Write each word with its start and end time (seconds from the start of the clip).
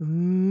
Mm. 0.00 0.46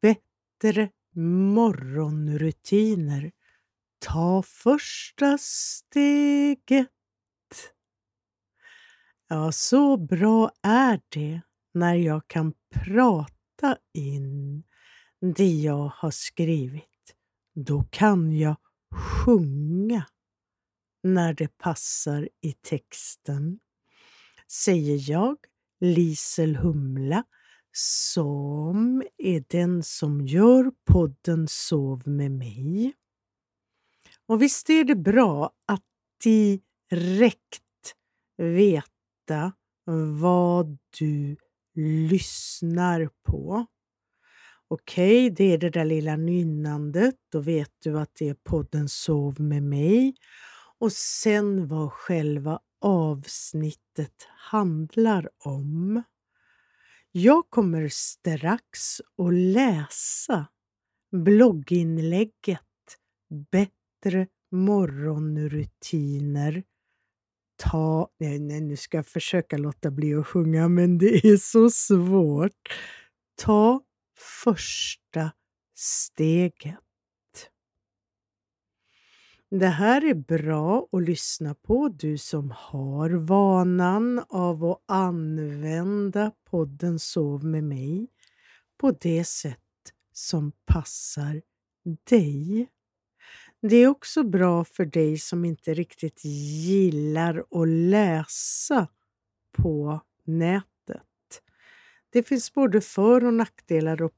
Bättre 0.00 0.90
morgonrutiner. 1.14 3.32
Ta 3.98 4.42
första 4.42 5.38
steget. 5.38 6.88
Ja, 9.28 9.52
så 9.52 9.96
bra 9.96 10.50
är 10.62 11.00
det 11.08 11.40
när 11.74 11.94
jag 11.94 12.28
kan 12.28 12.52
prata 12.74 13.78
in 13.94 14.64
det 15.20 15.52
jag 15.52 15.92
har 15.94 16.10
skrivit. 16.10 17.16
Då 17.54 17.84
kan 17.90 18.38
jag 18.38 18.56
sjunga 18.90 20.06
när 21.14 21.34
det 21.34 21.58
passar 21.58 22.28
i 22.40 22.52
texten, 22.52 23.58
säger 24.52 25.10
jag, 25.10 25.36
Lisel 25.80 26.56
Humla, 26.56 27.24
som 27.72 29.02
är 29.18 29.44
den 29.48 29.82
som 29.82 30.26
gör 30.26 30.72
podden 30.84 31.46
Sov 31.48 32.08
med 32.08 32.30
mig. 32.30 32.94
Och 34.26 34.42
visst 34.42 34.70
är 34.70 34.84
det 34.84 34.96
bra 34.96 35.50
att 35.66 35.84
direkt 36.24 37.62
veta 38.36 39.52
vad 40.20 40.78
du 40.98 41.36
lyssnar 41.74 43.10
på. 43.22 43.66
Okej, 44.68 45.26
okay, 45.26 45.30
det 45.30 45.52
är 45.52 45.58
det 45.58 45.70
där 45.70 45.84
lilla 45.84 46.16
nynnandet. 46.16 47.14
Då 47.32 47.40
vet 47.40 47.72
du 47.78 47.98
att 47.98 48.14
det 48.14 48.28
är 48.28 48.34
podden 48.34 48.88
Sov 48.88 49.40
med 49.40 49.62
mig. 49.62 50.14
Och 50.78 50.92
sen 50.92 51.68
vad 51.68 51.92
själva 51.92 52.60
avsnittet 52.80 54.28
handlar 54.36 55.28
om. 55.38 56.02
Jag 57.12 57.50
kommer 57.50 57.88
strax 57.88 59.00
att 59.18 59.34
läsa 59.34 60.46
blogginlägget 61.12 62.60
Bättre 63.50 64.26
morgonrutiner. 64.50 66.62
Ta... 67.56 68.08
Nej, 68.18 68.38
nej, 68.38 68.60
nu 68.60 68.76
ska 68.76 68.96
jag 68.96 69.06
försöka 69.06 69.58
låta 69.58 69.90
bli 69.90 70.14
att 70.14 70.26
sjunga, 70.26 70.68
men 70.68 70.98
det 70.98 71.26
är 71.26 71.36
så 71.36 71.70
svårt. 71.70 72.78
Ta 73.34 73.82
första 74.18 75.32
steget. 75.74 76.85
Det 79.50 79.66
här 79.66 80.04
är 80.04 80.14
bra 80.14 80.88
att 80.92 81.02
lyssna 81.02 81.54
på, 81.54 81.88
du 81.88 82.18
som 82.18 82.50
har 82.56 83.10
vanan 83.10 84.24
av 84.28 84.64
att 84.64 84.82
använda 84.86 86.32
podden 86.50 86.98
Sov 86.98 87.44
med 87.44 87.64
mig 87.64 88.08
på 88.78 88.90
det 88.90 89.24
sätt 89.24 89.58
som 90.12 90.52
passar 90.66 91.42
dig. 92.10 92.68
Det 93.62 93.76
är 93.76 93.88
också 93.88 94.24
bra 94.24 94.64
för 94.64 94.84
dig 94.84 95.18
som 95.18 95.44
inte 95.44 95.74
riktigt 95.74 96.24
gillar 96.24 97.44
att 97.50 97.68
läsa 97.68 98.88
på 99.52 100.00
nätet. 100.24 101.42
Det 102.10 102.22
finns 102.22 102.54
både 102.54 102.80
för 102.80 103.24
och 103.24 103.34
nackdelar 103.34 104.02
att 104.02 104.12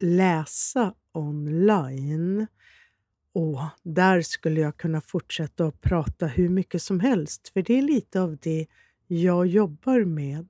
läsa 0.00 0.94
online. 1.12 2.46
Och 3.32 3.60
där 3.82 4.22
skulle 4.22 4.60
jag 4.60 4.76
kunna 4.76 5.00
fortsätta 5.00 5.66
att 5.66 5.80
prata 5.80 6.26
hur 6.26 6.48
mycket 6.48 6.82
som 6.82 7.00
helst, 7.00 7.48
för 7.48 7.62
det 7.62 7.78
är 7.78 7.82
lite 7.82 8.20
av 8.20 8.36
det 8.36 8.66
jag 9.06 9.46
jobbar 9.46 10.04
med 10.04 10.48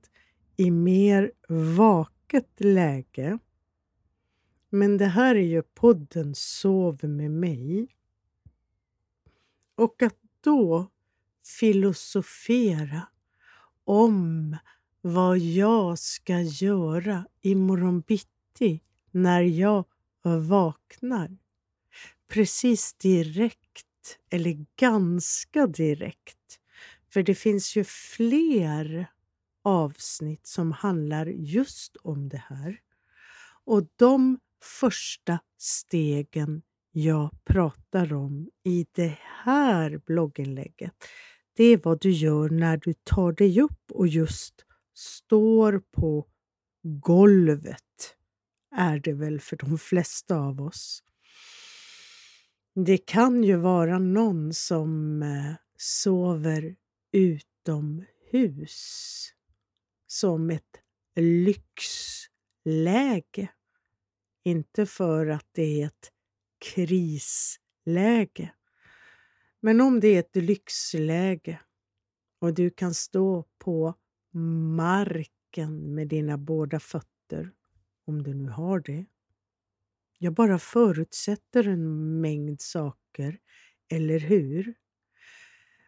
i 0.55 0.71
mer 0.71 1.31
vaket 1.47 2.51
läge. 2.57 3.39
Men 4.69 4.97
det 4.97 5.05
här 5.05 5.35
är 5.35 5.45
ju 5.45 5.61
podden 5.61 6.35
Sov 6.35 6.99
med 7.03 7.31
mig. 7.31 7.87
Och 9.75 10.01
att 10.01 10.17
då 10.41 10.87
filosofera 11.59 13.07
om 13.83 14.57
vad 15.01 15.37
jag 15.37 15.99
ska 15.99 16.39
göra 16.41 17.25
imorgon 17.41 18.01
bitti 18.01 18.81
när 19.11 19.41
jag 19.41 19.85
vaknar 20.23 21.37
precis 22.27 22.93
direkt, 22.93 24.19
eller 24.29 24.65
ganska 24.79 25.67
direkt. 25.67 26.59
För 27.09 27.23
det 27.23 27.35
finns 27.35 27.75
ju 27.75 27.83
fler 27.83 29.07
avsnitt 29.63 30.47
som 30.47 30.71
handlar 30.71 31.25
just 31.25 31.97
om 31.97 32.29
det 32.29 32.43
här. 32.49 32.79
Och 33.65 33.87
de 33.95 34.39
första 34.63 35.39
stegen 35.57 36.61
jag 36.91 37.29
pratar 37.43 38.13
om 38.13 38.49
i 38.63 38.85
det 38.91 39.17
här 39.21 40.01
blogginlägget, 40.05 40.93
det 41.53 41.63
är 41.63 41.79
vad 41.83 42.01
du 42.01 42.11
gör 42.11 42.49
när 42.49 42.77
du 42.77 42.93
tar 42.93 43.31
dig 43.31 43.61
upp 43.61 43.91
och 43.91 44.07
just 44.07 44.65
står 44.93 45.79
på 45.91 46.27
golvet, 46.83 48.15
är 48.75 48.99
det 48.99 49.13
väl 49.13 49.39
för 49.39 49.57
de 49.57 49.77
flesta 49.77 50.37
av 50.37 50.61
oss. 50.61 51.03
Det 52.75 52.97
kan 52.97 53.43
ju 53.43 53.55
vara 53.55 53.99
någon 53.99 54.53
som 54.53 55.21
eh, 55.23 55.53
sover 55.77 56.75
utomhus 57.11 58.73
som 60.07 60.49
ett 60.49 60.79
lyxläge. 61.15 62.29
Inte 64.43 64.85
för 64.85 65.27
att 65.27 65.47
det 65.51 65.81
är 65.81 65.85
ett 65.85 66.11
krisläge. 66.73 68.53
Men 69.59 69.81
om 69.81 69.99
det 69.99 70.07
är 70.07 70.19
ett 70.19 70.35
lyxläge 70.35 71.59
och 72.39 72.53
du 72.53 72.69
kan 72.69 72.93
stå 72.93 73.45
på 73.57 73.93
marken 74.75 75.95
med 75.95 76.07
dina 76.07 76.37
båda 76.37 76.79
fötter, 76.79 77.51
om 78.05 78.23
du 78.23 78.33
nu 78.33 78.49
har 78.49 78.79
det, 78.79 79.05
jag 80.23 80.33
bara 80.33 80.59
förutsätter 80.59 81.67
en 81.67 82.21
mängd 82.21 82.61
saker, 82.61 83.39
eller 83.91 84.19
hur? 84.19 84.73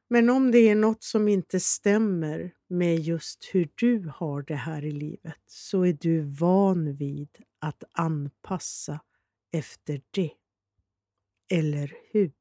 Men 0.07 0.29
om 0.29 0.51
det 0.51 0.57
är 0.57 0.75
något 0.75 1.03
som 1.03 1.28
inte 1.28 1.59
stämmer 1.59 2.53
med 2.68 3.00
just 3.00 3.50
hur 3.53 3.69
du 3.75 4.12
har 4.16 4.41
det 4.41 4.56
här 4.56 4.85
i 4.85 4.91
livet 4.91 5.41
så 5.45 5.85
är 5.85 5.97
du 6.01 6.22
van 6.22 6.95
vid 6.95 7.29
att 7.59 7.84
anpassa 7.91 9.00
efter 9.51 10.01
det. 10.12 10.31
Eller 11.50 11.94
hur? 12.12 12.34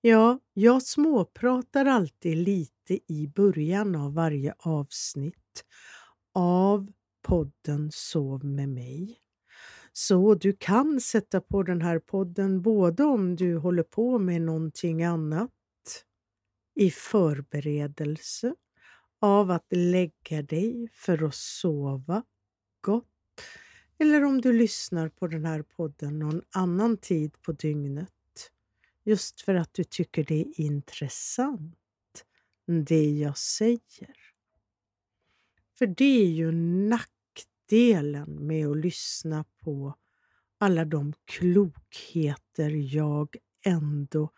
Ja, 0.00 0.38
jag 0.52 0.82
småpratar 0.82 1.86
alltid 1.86 2.36
lite 2.36 3.12
i 3.12 3.28
början 3.28 3.94
av 3.96 4.14
varje 4.14 4.54
avsnitt 4.58 5.64
av 6.34 6.92
podden 7.22 7.90
Sov 7.92 8.44
med 8.44 8.68
mig. 8.68 9.20
Så 9.92 10.34
du 10.34 10.52
kan 10.52 11.00
sätta 11.00 11.40
på 11.40 11.62
den 11.62 11.82
här 11.82 11.98
podden 11.98 12.62
både 12.62 13.04
om 13.04 13.36
du 13.36 13.56
håller 13.56 13.82
på 13.82 14.18
med 14.18 14.42
någonting 14.42 15.02
annat 15.04 15.50
i 16.74 16.90
förberedelse 16.90 18.54
av 19.20 19.50
att 19.50 19.66
lägga 19.70 20.42
dig 20.42 20.88
för 20.92 21.24
att 21.24 21.34
sova 21.34 22.22
gott 22.80 23.06
eller 23.98 24.24
om 24.24 24.40
du 24.40 24.52
lyssnar 24.52 25.08
på 25.08 25.26
den 25.26 25.44
här 25.44 25.62
podden 25.62 26.18
någon 26.18 26.42
annan 26.50 26.96
tid 26.96 27.42
på 27.42 27.52
dygnet 27.52 28.10
just 29.04 29.40
för 29.40 29.54
att 29.54 29.74
du 29.74 29.84
tycker 29.84 30.24
det 30.24 30.40
är 30.40 30.60
intressant 30.60 31.76
det 32.86 33.10
jag 33.10 33.38
säger. 33.38 34.16
För 35.78 35.86
det 35.86 36.22
är 36.22 36.26
ju 36.26 36.52
nack 36.88 37.10
delen 37.70 38.46
med 38.46 38.66
att 38.66 38.76
lyssna 38.76 39.44
på 39.64 39.94
alla 40.58 40.84
de 40.84 41.12
klokheter 41.24 42.70
jag 42.70 43.36
ändå 43.64 44.32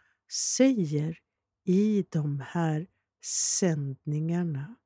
säger 0.57 1.19
i 1.65 2.05
de 2.11 2.41
här 2.41 2.87
sändningarna. 3.59 4.77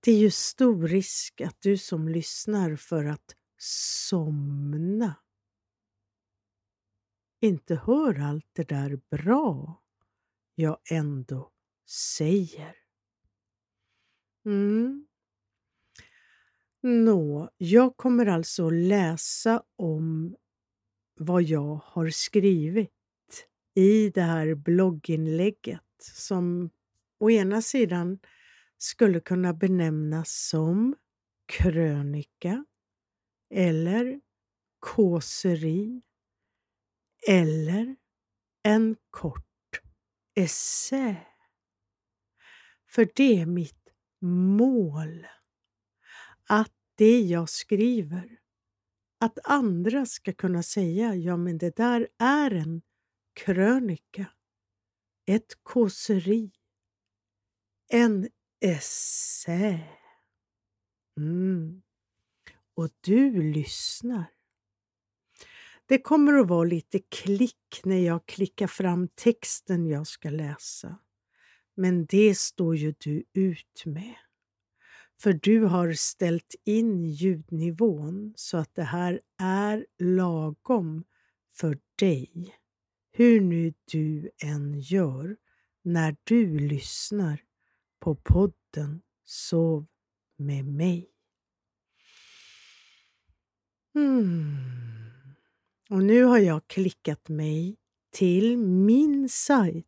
Det 0.00 0.12
är 0.12 0.18
ju 0.18 0.30
stor 0.30 0.88
risk 0.88 1.40
att 1.40 1.60
du 1.60 1.78
som 1.78 2.08
lyssnar 2.08 2.76
för 2.76 3.04
att 3.04 3.36
somna 4.08 5.14
inte 7.40 7.74
hör 7.74 8.20
allt 8.20 8.48
det 8.52 8.68
där 8.68 9.00
bra 9.10 9.82
jag 10.54 10.78
ändå 10.90 11.52
säger. 11.86 12.76
Mm. 14.44 15.09
Nå, 16.82 17.50
jag 17.56 17.96
kommer 17.96 18.26
alltså 18.26 18.70
läsa 18.70 19.62
om 19.76 20.36
vad 21.18 21.42
jag 21.42 21.80
har 21.84 22.08
skrivit 22.10 22.90
i 23.74 24.10
det 24.10 24.22
här 24.22 24.54
blogginlägget 24.54 25.82
som 26.00 26.70
å 27.20 27.30
ena 27.30 27.62
sidan 27.62 28.18
skulle 28.78 29.20
kunna 29.20 29.54
benämnas 29.54 30.48
som 30.48 30.96
krönika 31.46 32.64
eller 33.54 34.20
kåseri 34.78 36.02
eller 37.28 37.96
en 38.62 38.96
kort 39.10 39.80
essä. 40.34 41.16
För 42.86 43.08
det 43.14 43.40
är 43.40 43.46
mitt 43.46 43.88
mål. 44.22 45.26
Att 46.52 46.72
det 46.94 47.20
jag 47.20 47.48
skriver, 47.48 48.38
att 49.20 49.38
andra 49.44 50.06
ska 50.06 50.32
kunna 50.32 50.62
säga 50.62 51.14
ja 51.14 51.36
men 51.36 51.58
det 51.58 51.76
där 51.76 52.08
är 52.18 52.50
en 52.50 52.82
krönika, 53.32 54.26
ett 55.26 55.58
kåseri, 55.62 56.50
en 57.88 58.28
essä. 58.60 59.80
Mm. 61.16 61.82
Och 62.74 62.88
du 63.00 63.52
lyssnar. 63.52 64.24
Det 65.86 65.98
kommer 65.98 66.32
att 66.32 66.48
vara 66.48 66.64
lite 66.64 66.98
klick 66.98 67.80
när 67.84 67.98
jag 67.98 68.26
klickar 68.26 68.66
fram 68.66 69.08
texten 69.08 69.86
jag 69.86 70.06
ska 70.06 70.30
läsa. 70.30 70.98
Men 71.74 72.06
det 72.06 72.38
står 72.38 72.76
ju 72.76 72.94
du 72.98 73.24
ut 73.32 73.82
med. 73.86 74.16
För 75.20 75.32
du 75.32 75.60
har 75.64 75.92
ställt 75.92 76.54
in 76.64 77.04
ljudnivån 77.04 78.32
så 78.36 78.56
att 78.56 78.74
det 78.74 78.82
här 78.82 79.20
är 79.38 79.86
lagom 79.98 81.04
för 81.56 81.78
dig. 81.98 82.56
Hur 83.12 83.40
nu 83.40 83.74
du 83.92 84.30
än 84.42 84.80
gör 84.80 85.36
när 85.82 86.16
du 86.24 86.58
lyssnar 86.58 87.42
på 87.98 88.14
podden 88.14 89.02
Sov 89.24 89.86
med 90.36 90.64
mig. 90.64 91.10
Mm. 93.94 94.56
Och 95.90 96.02
nu 96.02 96.24
har 96.24 96.38
jag 96.38 96.66
klickat 96.66 97.28
mig 97.28 97.76
till 98.10 98.58
min 98.58 99.28
sajt 99.28 99.86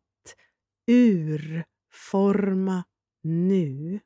Urforma 0.87 2.83
nu. 3.21 3.99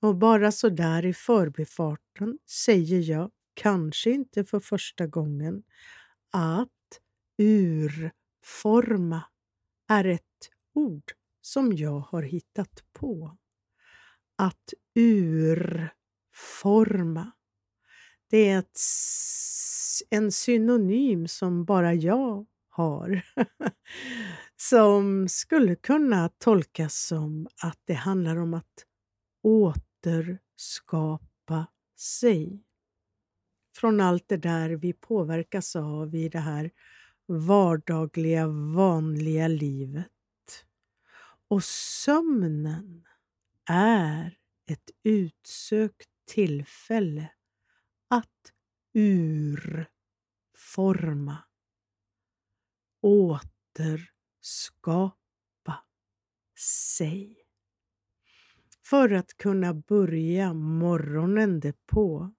Och 0.00 0.16
bara 0.16 0.52
så 0.52 0.68
där 0.68 1.06
i 1.06 1.14
förbifarten 1.14 2.38
säger 2.46 3.10
jag, 3.10 3.30
kanske 3.54 4.10
inte 4.10 4.44
för 4.44 4.60
första 4.60 5.06
gången, 5.06 5.62
att 6.30 6.68
urforma 7.38 9.22
är 9.88 10.04
ett 10.04 10.50
ord 10.74 11.12
som 11.40 11.72
jag 11.72 12.00
har 12.00 12.22
hittat 12.22 12.84
på. 12.92 13.36
Att 14.38 14.74
urforma. 14.94 15.92
Det 18.30 18.48
är 18.48 18.58
ett, 18.58 18.78
en 20.10 20.32
synonym 20.32 21.28
som 21.28 21.64
bara 21.64 21.94
jag 21.94 22.46
har. 22.68 23.22
som 24.56 25.28
skulle 25.28 25.76
kunna 25.76 26.28
tolkas 26.28 27.06
som 27.06 27.48
att 27.62 27.78
det 27.84 27.94
handlar 27.94 28.36
om 28.36 28.54
att 28.54 28.84
återskapa 30.06 31.66
sig. 31.96 32.64
Från 33.76 34.00
allt 34.00 34.28
det 34.28 34.36
där 34.36 34.70
vi 34.70 34.92
påverkas 34.92 35.76
av 35.76 36.14
i 36.14 36.28
det 36.28 36.38
här 36.38 36.70
vardagliga, 37.26 38.46
vanliga 38.48 39.48
livet. 39.48 40.06
Och 41.48 41.64
sömnen 41.64 43.06
är 43.68 44.38
ett 44.66 44.90
utsökt 45.02 46.10
tillfälle 46.24 47.32
att 48.08 48.52
urforma, 48.94 49.88
återskapa 53.02 54.44
sig. 56.58 57.39
För 58.90 59.12
att 59.12 59.36
kunna 59.36 59.74
börja 59.74 60.52
morgonen 60.52 61.60
därpå. 61.60 62.34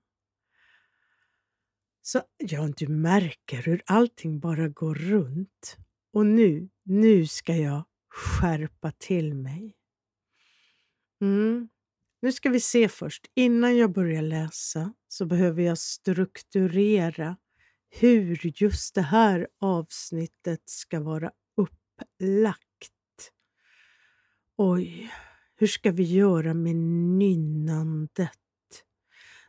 Så 2.02 2.22
ja, 2.38 2.70
du 2.78 2.88
märker 2.88 3.58
hur 3.62 3.82
allting 3.86 4.40
bara 4.40 4.68
går 4.68 4.96
runt. 4.96 5.78
Och 6.14 6.26
nu, 6.26 6.70
nu 6.84 7.26
ska 7.28 7.56
jag 7.56 7.84
skärpa 8.10 8.92
till 8.92 9.34
mig. 9.34 9.76
Mm. 11.22 11.70
Nu 12.22 12.32
ska 12.32 12.50
vi 12.50 12.60
se 12.60 12.90
först. 12.90 13.32
Innan 13.36 13.78
jag 13.78 13.92
börjar 13.92 14.22
läsa 14.22 14.94
så 15.08 15.26
behöver 15.26 15.64
jag 15.64 15.78
strukturera 15.78 17.38
hur 17.90 18.62
just 18.62 18.96
det 18.96 19.02
här 19.02 19.48
avsnittet 19.60 20.62
ska 20.66 21.00
vara 21.00 21.32
upplagt. 21.58 22.92
Oj, 24.58 25.12
hur 25.62 25.68
ska 25.68 25.92
vi 25.92 26.04
göra 26.04 26.54
med 26.54 26.76
nynnandet? 26.76 28.32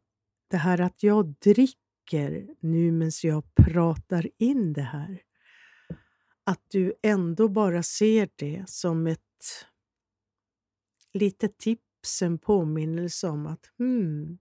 det 0.50 0.58
här 0.58 0.82
att 0.82 1.04
jag 1.04 1.26
dricker 1.26 2.56
nu 2.60 2.92
medan 2.92 3.12
jag 3.24 3.56
pratar 3.56 4.30
in 4.38 4.74
det 4.74 4.82
här, 4.82 5.22
att 6.44 6.66
du 6.68 6.94
ändå 7.02 7.50
bara 7.50 7.84
ser 7.84 8.30
det 8.36 8.64
som 8.68 9.08
ett 9.08 9.20
litet 11.14 11.58
tips, 11.58 12.22
en 12.22 12.40
påminnelse 12.40 13.28
om 13.28 13.48
att 13.48 13.72
hmm, 13.78 14.40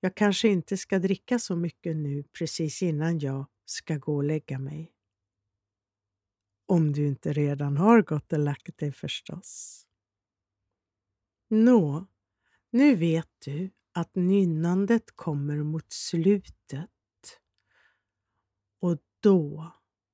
jag 0.00 0.14
kanske 0.14 0.48
inte 0.48 0.76
ska 0.76 0.98
dricka 0.98 1.38
så 1.38 1.56
mycket 1.56 1.96
nu 1.96 2.24
precis 2.38 2.82
innan 2.82 3.18
jag 3.18 3.46
ska 3.64 3.96
gå 3.96 4.16
och 4.16 4.24
lägga 4.24 4.58
mig. 4.58 4.92
Om 6.66 6.92
du 6.92 7.06
inte 7.06 7.32
redan 7.32 7.76
har 7.76 8.02
gått 8.02 8.32
och 8.32 8.38
lagt 8.38 8.78
dig 8.78 8.92
förstås. 8.92 9.82
Nå, 11.48 12.06
nu 12.72 12.96
vet 12.96 13.28
du 13.44 13.70
att 13.92 14.14
nynnandet 14.14 15.16
kommer 15.16 15.56
mot 15.56 15.92
slutet. 15.92 16.90
Och 18.80 18.98
då 19.20 19.72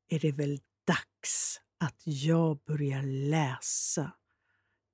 är 0.08 0.18
det 0.18 0.32
väl 0.32 0.60
dags 0.84 1.60
att 1.78 2.02
jag 2.04 2.58
börjar 2.58 3.02
läsa 3.02 4.12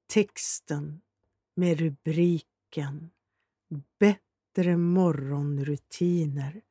texten 0.06 1.00
med 1.54 1.80
rubriken 1.80 3.11
Bättre 3.99 4.76
morgonrutiner. 4.76 6.62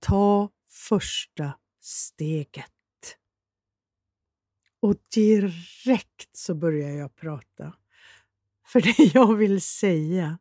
Ta 0.00 0.50
första 0.66 1.58
steget. 1.80 2.72
Och 4.80 4.96
direkt 5.14 6.36
så 6.36 6.54
börjar 6.54 6.90
jag 6.90 7.14
prata. 7.14 7.76
För 8.72 8.80
det 8.80 9.14
jag 9.14 9.36
vill 9.36 9.60
säga, 9.60 10.38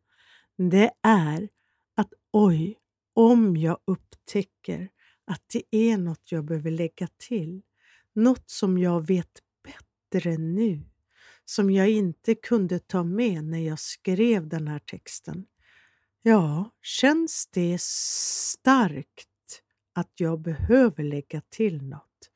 det 0.57 0.91
är 1.03 1.49
att 1.95 2.13
oj, 2.33 2.77
om 3.13 3.57
jag 3.57 3.77
upptäcker 3.85 4.89
att 5.25 5.43
det 5.53 5.63
är 5.71 5.97
något 5.97 6.31
jag 6.31 6.45
behöver 6.45 6.71
lägga 6.71 7.07
till, 7.17 7.61
något 8.13 8.49
som 8.49 8.77
jag 8.77 9.07
vet 9.07 9.31
bättre 9.63 10.37
nu, 10.37 10.81
som 11.45 11.71
jag 11.71 11.89
inte 11.89 12.35
kunde 12.35 12.79
ta 12.79 13.03
med 13.03 13.43
när 13.43 13.59
jag 13.59 13.79
skrev 13.79 14.47
den 14.47 14.67
här 14.67 14.79
texten. 14.79 15.45
Ja, 16.21 16.71
känns 16.81 17.47
det 17.47 17.81
starkt 17.81 19.29
att 19.93 20.11
jag 20.19 20.41
behöver 20.41 21.03
lägga 21.03 21.41
till 21.49 21.83
något? 21.83 22.31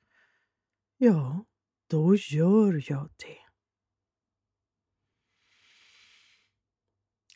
Ja, 0.97 1.45
då 1.87 2.15
gör 2.15 2.83
jag 2.87 3.09
det. 3.17 3.50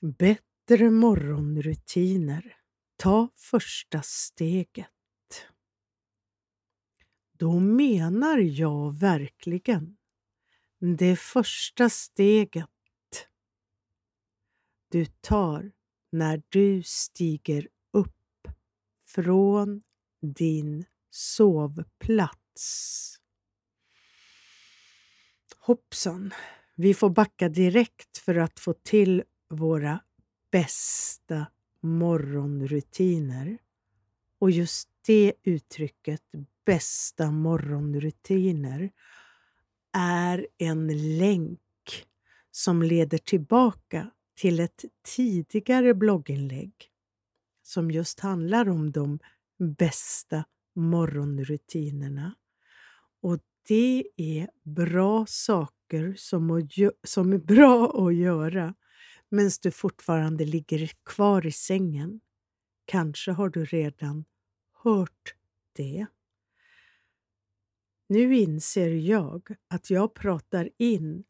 Bättre 0.06 0.92
morgonrutiner. 0.92 2.58
Ta 2.96 3.30
första 3.36 4.02
steget. 4.02 4.88
Då 7.38 7.60
menar 7.60 8.38
jag 8.38 9.00
verkligen 9.00 9.98
det 10.80 11.16
första 11.16 11.90
steget 11.90 12.70
du 14.90 15.06
tar 15.06 15.72
när 16.12 16.44
du 16.50 16.84
stiger 16.84 17.68
upp 17.92 18.48
från 19.08 19.84
din 20.22 20.86
sovplats. 21.10 23.16
Hoppsan, 25.60 26.34
vi 26.76 26.94
får 26.94 27.10
backa 27.10 27.50
direkt 27.50 28.18
för 28.18 28.36
att 28.36 28.60
få 28.60 28.74
till 28.74 29.24
våra 29.50 30.00
bästa 30.52 31.46
morgonrutiner. 31.82 33.58
Och 34.40 34.52
just 34.52 34.90
det 35.06 35.34
uttrycket, 35.44 36.22
bästa 36.66 37.32
morgonrutiner, 37.32 38.92
är 39.94 40.48
en 40.58 41.18
länk 41.18 41.60
som 42.52 42.84
leder 42.84 43.18
tillbaka 43.18 44.12
till 44.36 44.60
ett 44.60 44.86
tidigare 45.16 45.94
blogginlägg 45.94 46.74
som 47.64 47.92
just 47.92 48.20
handlar 48.20 48.70
om 48.70 48.92
de 48.92 49.20
bästa 49.60 50.46
morgonrutinerna. 50.76 52.36
Och 53.22 53.40
det 53.68 54.08
är 54.16 54.50
bra 54.64 55.26
saker 55.26 56.14
som, 56.18 56.68
som 57.04 57.34
är 57.34 57.38
bra 57.38 58.08
att 58.08 58.16
göra 58.16 58.74
medan 59.36 59.52
du 59.62 59.72
fortfarande 59.72 60.46
ligger 60.46 60.92
kvar 61.04 61.46
i 61.46 61.52
sängen. 61.52 62.20
Kanske 62.86 63.32
har 63.32 63.50
du 63.50 63.66
redan 63.66 64.26
hört 64.74 65.36
det. 65.74 66.06
Nu 68.08 68.36
inser 68.36 68.90
jag 68.90 69.56
att 69.68 69.90
jag 69.90 70.14
pratar 70.14 70.70
in 70.78 71.24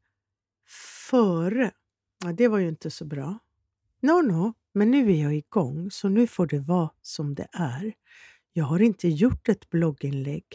före. 1.09 1.71
Ja, 2.23 2.33
det 2.33 2.47
var 2.47 2.57
ju 2.57 2.67
inte 2.67 2.91
så 2.91 3.05
bra. 3.05 3.39
No, 4.01 4.21
no, 4.21 4.53
men 4.73 4.91
nu 4.91 5.11
är 5.11 5.23
jag 5.23 5.35
igång 5.35 5.91
så 5.91 6.09
nu 6.09 6.27
får 6.27 6.47
det 6.47 6.59
vara 6.59 6.89
som 7.01 7.35
det 7.35 7.47
är. 7.51 7.93
Jag 8.53 8.65
har 8.65 8.79
inte 8.79 9.07
gjort 9.07 9.49
ett 9.49 9.69
blogginlägg. 9.69 10.45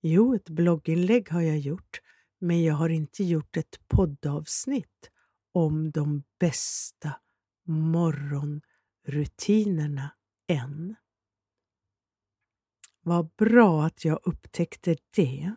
Jo, 0.00 0.34
ett 0.34 0.48
blogginlägg 0.48 1.30
har 1.30 1.40
jag 1.40 1.58
gjort, 1.58 2.00
men 2.38 2.62
jag 2.62 2.74
har 2.74 2.88
inte 2.88 3.24
gjort 3.24 3.56
ett 3.56 3.88
poddavsnitt 3.88 5.09
om 5.52 5.90
de 5.90 6.22
bästa 6.38 7.20
morgonrutinerna 7.66 10.16
än. 10.48 10.96
Vad 13.00 13.30
bra 13.38 13.84
att 13.84 14.04
jag 14.04 14.20
upptäckte 14.22 14.96
det. 15.16 15.54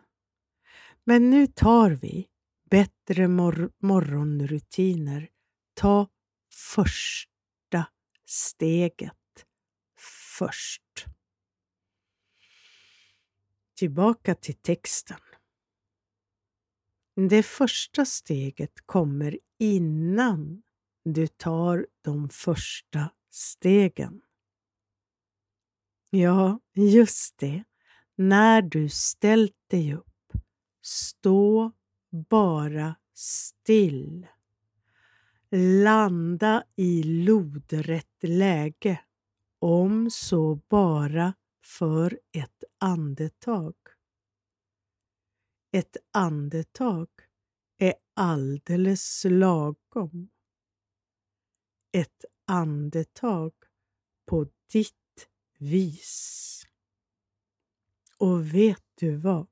Men 1.04 1.30
nu 1.30 1.46
tar 1.46 1.90
vi 1.90 2.28
bättre 2.70 3.28
mor 3.28 3.72
morgonrutiner. 3.78 5.28
Ta 5.74 6.08
första 6.74 7.86
steget 8.24 9.46
först. 10.38 11.04
Tillbaka 13.76 14.34
till 14.34 14.54
texten. 14.54 15.20
Det 17.16 17.42
första 17.42 18.04
steget 18.04 18.72
kommer 18.86 19.38
innan 19.58 20.62
du 21.04 21.26
tar 21.26 21.86
de 22.02 22.28
första 22.28 23.10
stegen. 23.30 24.22
Ja, 26.10 26.60
just 26.74 27.38
det. 27.38 27.64
När 28.16 28.62
du 28.62 28.88
ställt 28.88 29.56
dig 29.70 29.94
upp, 29.94 30.32
stå 30.82 31.72
bara 32.10 32.94
still. 33.14 34.26
Landa 35.84 36.64
i 36.76 37.02
lodrätt 37.02 38.22
läge, 38.22 39.00
om 39.58 40.10
så 40.10 40.60
bara 40.68 41.34
för 41.64 42.18
ett 42.32 42.64
andetag. 42.78 43.74
Ett 45.74 45.96
andetag 46.12 47.08
är 47.78 47.94
alldeles 48.14 49.24
lagom. 49.28 50.30
Ett 51.92 52.24
andetag 52.46 53.52
på 54.26 54.46
ditt 54.72 55.28
vis. 55.58 56.66
Och 58.18 58.54
vet 58.54 58.84
du 58.94 59.16
vad? 59.16 59.46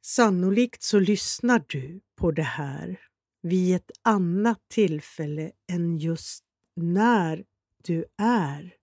Sannolikt 0.00 0.82
så 0.82 0.98
lyssnar 0.98 1.64
du 1.68 2.00
på 2.14 2.30
det 2.30 2.42
här 2.42 3.00
vid 3.42 3.76
ett 3.76 3.90
annat 4.02 4.68
tillfälle 4.68 5.52
än 5.66 5.98
just 5.98 6.44
när 6.74 7.44
du 7.82 8.04
är 8.16 8.76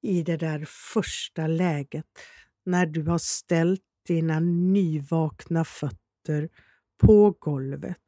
i 0.00 0.22
det 0.22 0.36
där 0.36 0.64
första 0.64 1.46
läget 1.46 2.06
när 2.68 2.86
du 2.86 3.02
har 3.02 3.18
ställt 3.18 3.82
dina 4.06 4.40
nyvakna 4.40 5.64
fötter 5.64 6.48
på 6.98 7.36
golvet 7.38 7.98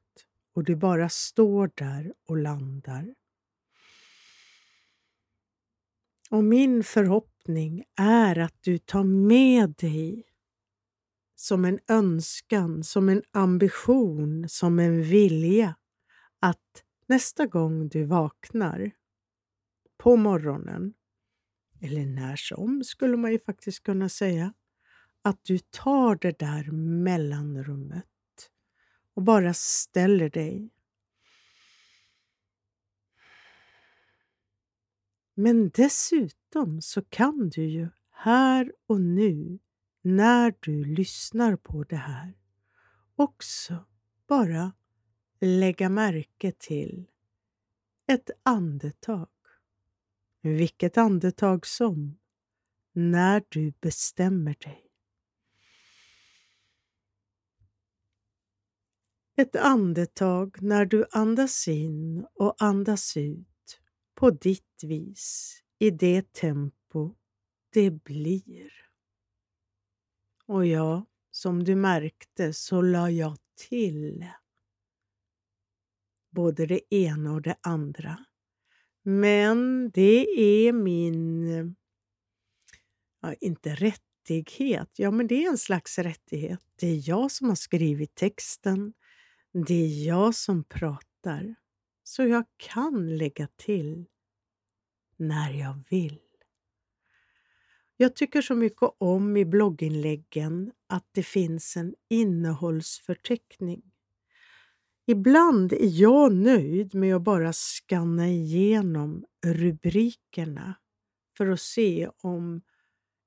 och 0.55 0.65
du 0.65 0.77
bara 0.77 1.09
står 1.09 1.71
där 1.75 2.15
och 2.29 2.37
landar. 2.37 3.15
Och 6.31 6.45
min 6.45 6.85
förhoppning 6.85 7.85
är 7.97 8.39
att 8.39 8.57
du 8.61 8.79
tar 8.79 9.05
med 9.05 9.71
dig 9.71 10.27
som 11.37 11.65
en 11.65 11.79
önskan, 11.89 12.85
som 12.85 13.09
en 13.09 13.23
ambition, 13.31 14.49
som 14.49 14.79
en 14.79 15.03
vilja 15.03 15.75
att 16.41 16.85
nästa 17.07 17.47
gång 17.47 17.89
du 17.89 18.05
vaknar 18.05 18.91
på 19.97 20.17
morgonen, 20.17 20.95
eller 21.81 22.07
när 22.07 22.37
som 22.37 22.85
skulle 22.85 23.17
man 23.17 23.33
ju 23.33 23.39
faktiskt 23.39 23.83
kunna 23.83 24.09
säga, 24.09 24.53
att 25.23 25.45
du 25.45 25.59
tar 25.59 26.17
det 26.17 26.39
där 26.39 26.71
mellanrummet 26.73 28.07
och 29.15 29.23
bara 29.23 29.55
ställer 29.55 30.31
dig 30.31 30.71
Men 35.41 35.71
dessutom 35.71 36.83
så 36.83 37.03
kan 37.03 37.49
du 37.49 37.65
ju 37.65 37.89
här 38.11 38.73
och 38.87 39.01
nu, 39.01 39.59
när 40.03 40.55
du 40.61 40.85
lyssnar 40.85 41.57
på 41.57 41.85
det 41.85 41.97
här, 41.97 42.35
också 43.17 43.85
bara 44.27 44.73
lägga 45.41 45.89
märke 45.89 46.53
till 46.53 47.07
ett 48.07 48.31
andetag. 48.43 49.29
Vilket 50.43 50.99
andetag 50.99 51.67
som, 51.67 52.19
när 52.93 53.43
du 53.49 53.73
bestämmer 53.81 54.57
dig. 54.61 54.87
Ett 59.37 59.57
andetag 59.57 60.63
när 60.63 60.85
du 60.85 61.07
andas 61.11 61.69
in 61.69 62.27
och 62.35 62.55
andas 62.59 63.17
ut 63.17 63.81
på 64.15 64.31
ditt 64.31 64.83
vis, 64.83 65.57
i 65.79 65.91
det 65.91 66.33
tempo 66.33 67.15
det 67.73 67.91
blir. 67.91 68.73
Och 70.47 70.67
ja, 70.67 71.07
som 71.31 71.65
du 71.65 71.77
märkte 71.77 72.53
så 72.53 72.83
la 72.83 73.11
jag 73.11 73.37
till 73.69 74.27
både 76.31 76.67
det 76.67 76.95
ena 76.95 77.33
och 77.33 77.43
det 77.43 77.57
andra. 77.61 78.27
Men 79.03 79.91
det 79.91 80.27
är 80.41 80.73
min, 80.73 81.77
ja, 83.23 83.35
inte 83.41 83.75
rättighet, 83.75 84.91
ja 84.97 85.11
men 85.11 85.27
det 85.27 85.45
är 85.45 85.51
en 85.51 85.59
slags 85.59 85.99
rättighet. 85.99 86.61
Det 86.77 86.87
är 86.87 87.09
jag 87.09 87.31
som 87.31 87.49
har 87.49 87.57
skrivit 87.57 88.15
texten. 88.15 88.93
Det 89.67 89.75
är 89.75 90.07
jag 90.07 90.35
som 90.35 90.65
pratar. 90.65 91.55
Så 92.05 92.23
jag 92.23 92.45
kan 92.57 93.17
lägga 93.17 93.49
till 93.57 94.07
när 95.17 95.51
jag 95.53 95.83
vill. 95.91 96.21
Jag 97.97 98.17
tycker 98.17 98.43
så 98.43 98.55
mycket 98.55 98.91
om 98.99 99.37
i 99.37 99.45
blogginläggen 99.45 100.73
att 100.87 101.09
det 101.13 101.23
finns 101.23 101.77
en 101.77 101.95
innehållsförteckning. 102.09 103.90
Ibland 105.07 105.73
är 105.73 106.01
jag 106.01 106.35
nöjd 106.35 106.95
med 106.95 107.17
att 107.17 107.23
bara 107.23 107.53
skanna 107.53 108.29
igenom 108.29 109.25
rubrikerna 109.47 110.75
för 111.37 111.47
att 111.47 111.61
se 111.61 112.11
om 112.17 112.63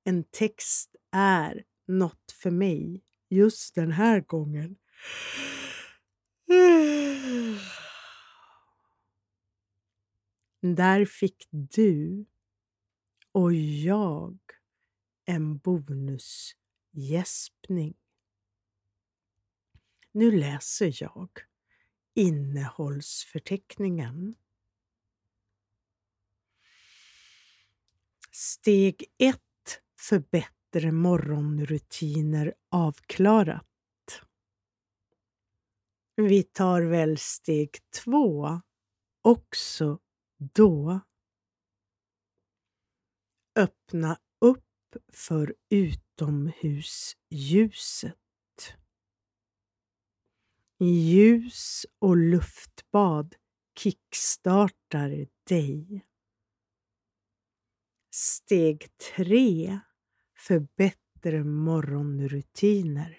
en 0.04 0.24
text 0.24 0.96
är 1.12 1.64
något 1.86 2.32
för 2.32 2.50
mig 2.50 3.02
just 3.28 3.74
den 3.74 3.92
här 3.92 4.20
gången. 4.20 4.76
Där 10.60 11.04
fick 11.04 11.48
du 11.50 12.26
och 13.32 13.52
jag 13.54 14.38
en 15.24 15.58
bonusgäspning. 15.58 17.94
Nu 20.12 20.30
läser 20.30 21.02
jag 21.02 21.28
innehållsförteckningen. 22.14 24.34
Steg 28.32 29.04
1 29.18 29.40
för 30.00 30.18
bättre 30.18 30.92
morgonrutiner 30.92 32.54
avklarat. 32.70 33.66
Vi 36.16 36.42
tar 36.42 36.82
väl 36.82 37.18
steg 37.18 37.70
2 38.04 38.60
också 39.22 39.98
då. 40.36 41.00
Öppna 43.56 44.18
upp 44.40 44.64
för 45.12 45.54
utomhusljuset. 45.68 48.18
Ljus 50.86 51.86
och 51.98 52.16
luftbad 52.16 53.34
kickstartar 53.78 55.26
dig. 55.48 56.06
Steg 58.10 58.86
3 59.16 59.80
för 60.38 60.66
bättre 60.76 61.44
morgonrutiner. 61.44 63.18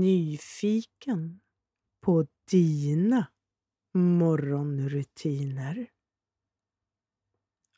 Nyfiken 0.00 1.40
på 2.00 2.26
dina 2.50 3.26
morgonrutiner. 3.94 5.90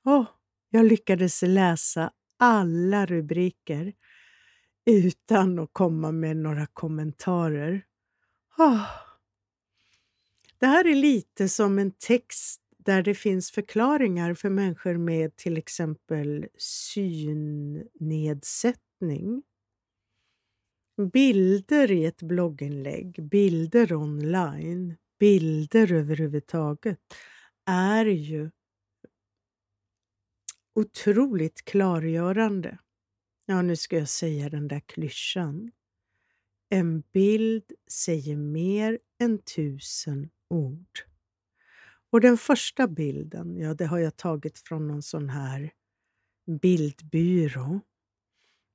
Åh, 0.05 0.21
oh, 0.21 0.27
jag 0.69 0.85
lyckades 0.85 1.43
läsa 1.43 2.13
alla 2.37 3.07
rubriker 3.07 3.95
utan 4.85 5.59
att 5.59 5.71
komma 5.73 6.13
med 6.13 6.37
några 6.37 6.67
kommentarer. 6.67 7.85
Oh. 8.59 8.87
Det 10.59 10.67
här 10.67 10.87
är 10.87 10.95
lite 10.95 11.49
som 11.49 11.79
en 11.79 11.91
text 11.91 12.61
där 12.79 13.03
det 13.03 13.15
finns 13.15 13.51
förklaringar 13.51 14.35
för 14.35 14.49
människor 14.49 14.97
med 14.97 15.37
till 15.37 15.57
exempel 15.57 16.47
synnedsättning. 16.59 19.43
Bilder 21.13 21.91
i 21.91 22.05
ett 22.05 22.23
blogginlägg, 22.23 23.23
bilder 23.23 23.95
online, 23.95 24.97
bilder 25.19 25.93
överhuvudtaget 25.93 26.99
är 27.67 28.07
ju 28.07 28.51
otroligt 30.75 31.65
klargörande. 31.65 32.79
Ja, 33.47 33.63
nu 33.63 33.77
ska 33.77 33.99
jag 33.99 34.09
säga 34.09 34.49
den 34.49 34.69
där 34.69 34.81
klyschan. 34.81 35.71
En 36.69 37.01
bild 37.01 37.73
säger 37.91 38.37
mer 38.37 38.99
än 39.19 39.39
tusen 39.39 40.31
ord. 40.49 40.99
Och 42.11 42.21
den 42.21 42.39
första 42.39 42.89
bilden, 42.89 43.57
ja, 43.57 43.75
det 43.75 43.87
har 43.87 43.99
jag 43.99 44.17
tagit 44.17 44.59
från 44.59 44.89
någon 44.89 45.03
sån 45.03 45.29
här 45.29 45.73
bildbyrå. 46.47 47.81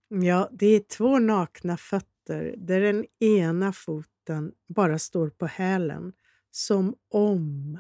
Ja, 0.08 0.50
det 0.52 0.68
är 0.68 0.80
två 0.80 1.20
nakna 1.20 1.78
fötter 1.78 2.56
där 2.58 2.82
den 2.82 3.06
ena 3.20 3.74
foten 3.74 4.54
bara 4.68 5.00
står 5.00 5.30
på 5.30 5.46
hälen 5.46 6.14
som 6.52 6.96
om 7.10 7.80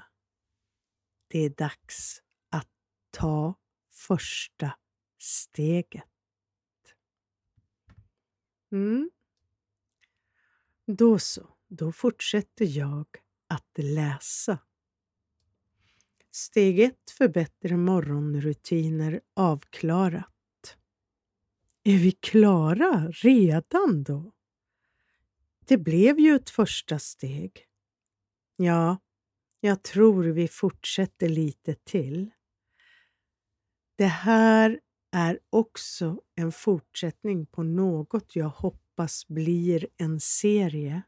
det 1.28 1.40
är 1.40 1.50
dags 1.50 2.22
att 2.52 2.70
ta 3.12 3.56
första 3.94 4.72
steget. 5.18 6.17
Mm. 8.72 9.10
Då 10.86 11.20
så, 11.20 11.50
då 11.68 11.92
fortsätter 11.92 12.66
jag 12.66 13.06
att 13.48 13.78
läsa. 13.78 14.60
Steg 16.32 16.80
1 16.80 17.12
för 17.18 17.28
bättre 17.28 17.78
morgonrutiner 17.78 19.22
avklarat. 19.34 20.78
Är 21.84 21.98
vi 21.98 22.12
klara 22.12 23.08
redan 23.12 24.04
då? 24.04 24.32
Det 25.66 25.78
blev 25.78 26.20
ju 26.20 26.36
ett 26.36 26.50
första 26.50 27.00
steg. 27.00 27.68
Ja, 28.56 28.98
jag 29.60 29.84
tror 29.84 30.24
vi 30.24 30.48
fortsätter 30.48 31.30
lite 31.30 31.76
till. 31.76 32.32
Det 33.96 34.06
här 34.06 34.80
är 35.18 35.40
också 35.50 36.22
en 36.36 36.52
fortsättning 36.52 37.46
på 37.46 37.64
något 37.64 38.36
jag 38.36 38.50
hoppas 38.50 39.28
blir 39.28 39.88
en 39.98 40.20
serie. 40.20 41.02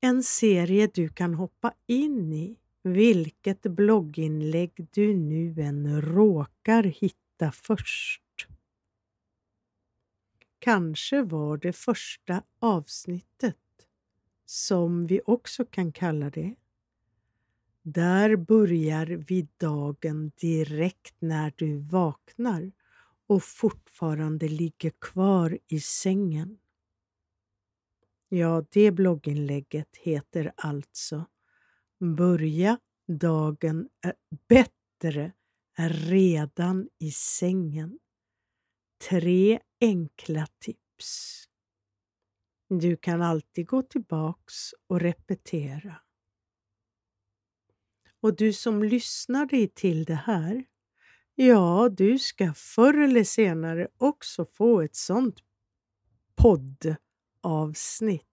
En 0.00 0.22
serie 0.22 0.90
du 0.94 1.08
kan 1.08 1.34
hoppa 1.34 1.74
in 1.86 2.32
i 2.32 2.56
vilket 2.82 3.62
blogginlägg 3.62 4.86
du 4.92 5.16
nu 5.16 5.60
än 5.60 6.02
råkar 6.02 6.82
hitta 6.82 7.52
först. 7.52 8.22
Kanske 10.58 11.22
var 11.22 11.56
det 11.56 11.72
första 11.72 12.42
avsnittet, 12.58 13.56
som 14.44 15.06
vi 15.06 15.20
också 15.26 15.64
kan 15.64 15.92
kalla 15.92 16.30
det, 16.30 16.54
där 17.82 18.36
börjar 18.36 19.06
vi 19.06 19.48
dagen 19.56 20.32
direkt 20.36 21.14
när 21.18 21.52
du 21.56 21.78
vaknar 21.78 22.72
och 23.26 23.44
fortfarande 23.44 24.48
ligger 24.48 24.90
kvar 24.90 25.58
i 25.66 25.80
sängen. 25.80 26.58
Ja, 28.28 28.64
det 28.70 28.90
blogginlägget 28.90 29.96
heter 29.96 30.52
alltså 30.56 31.26
Börja 32.00 32.78
dagen 33.06 33.88
bättre 34.48 35.32
redan 36.08 36.88
i 36.98 37.10
sängen. 37.10 37.98
Tre 39.08 39.60
enkla 39.80 40.46
tips. 40.58 41.44
Du 42.68 42.96
kan 42.96 43.22
alltid 43.22 43.66
gå 43.66 43.82
tillbaks 43.82 44.54
och 44.86 45.00
repetera. 45.00 46.00
Och 48.20 48.36
du 48.36 48.52
som 48.52 48.82
lyssnar 48.82 49.46
dig 49.46 49.68
till 49.68 50.04
det 50.04 50.14
här, 50.14 50.64
ja, 51.34 51.88
du 51.88 52.18
ska 52.18 52.52
förr 52.54 52.98
eller 52.98 53.24
senare 53.24 53.88
också 53.98 54.44
få 54.44 54.80
ett 54.80 54.96
sånt 54.96 55.36
poddavsnitt. 56.36 58.24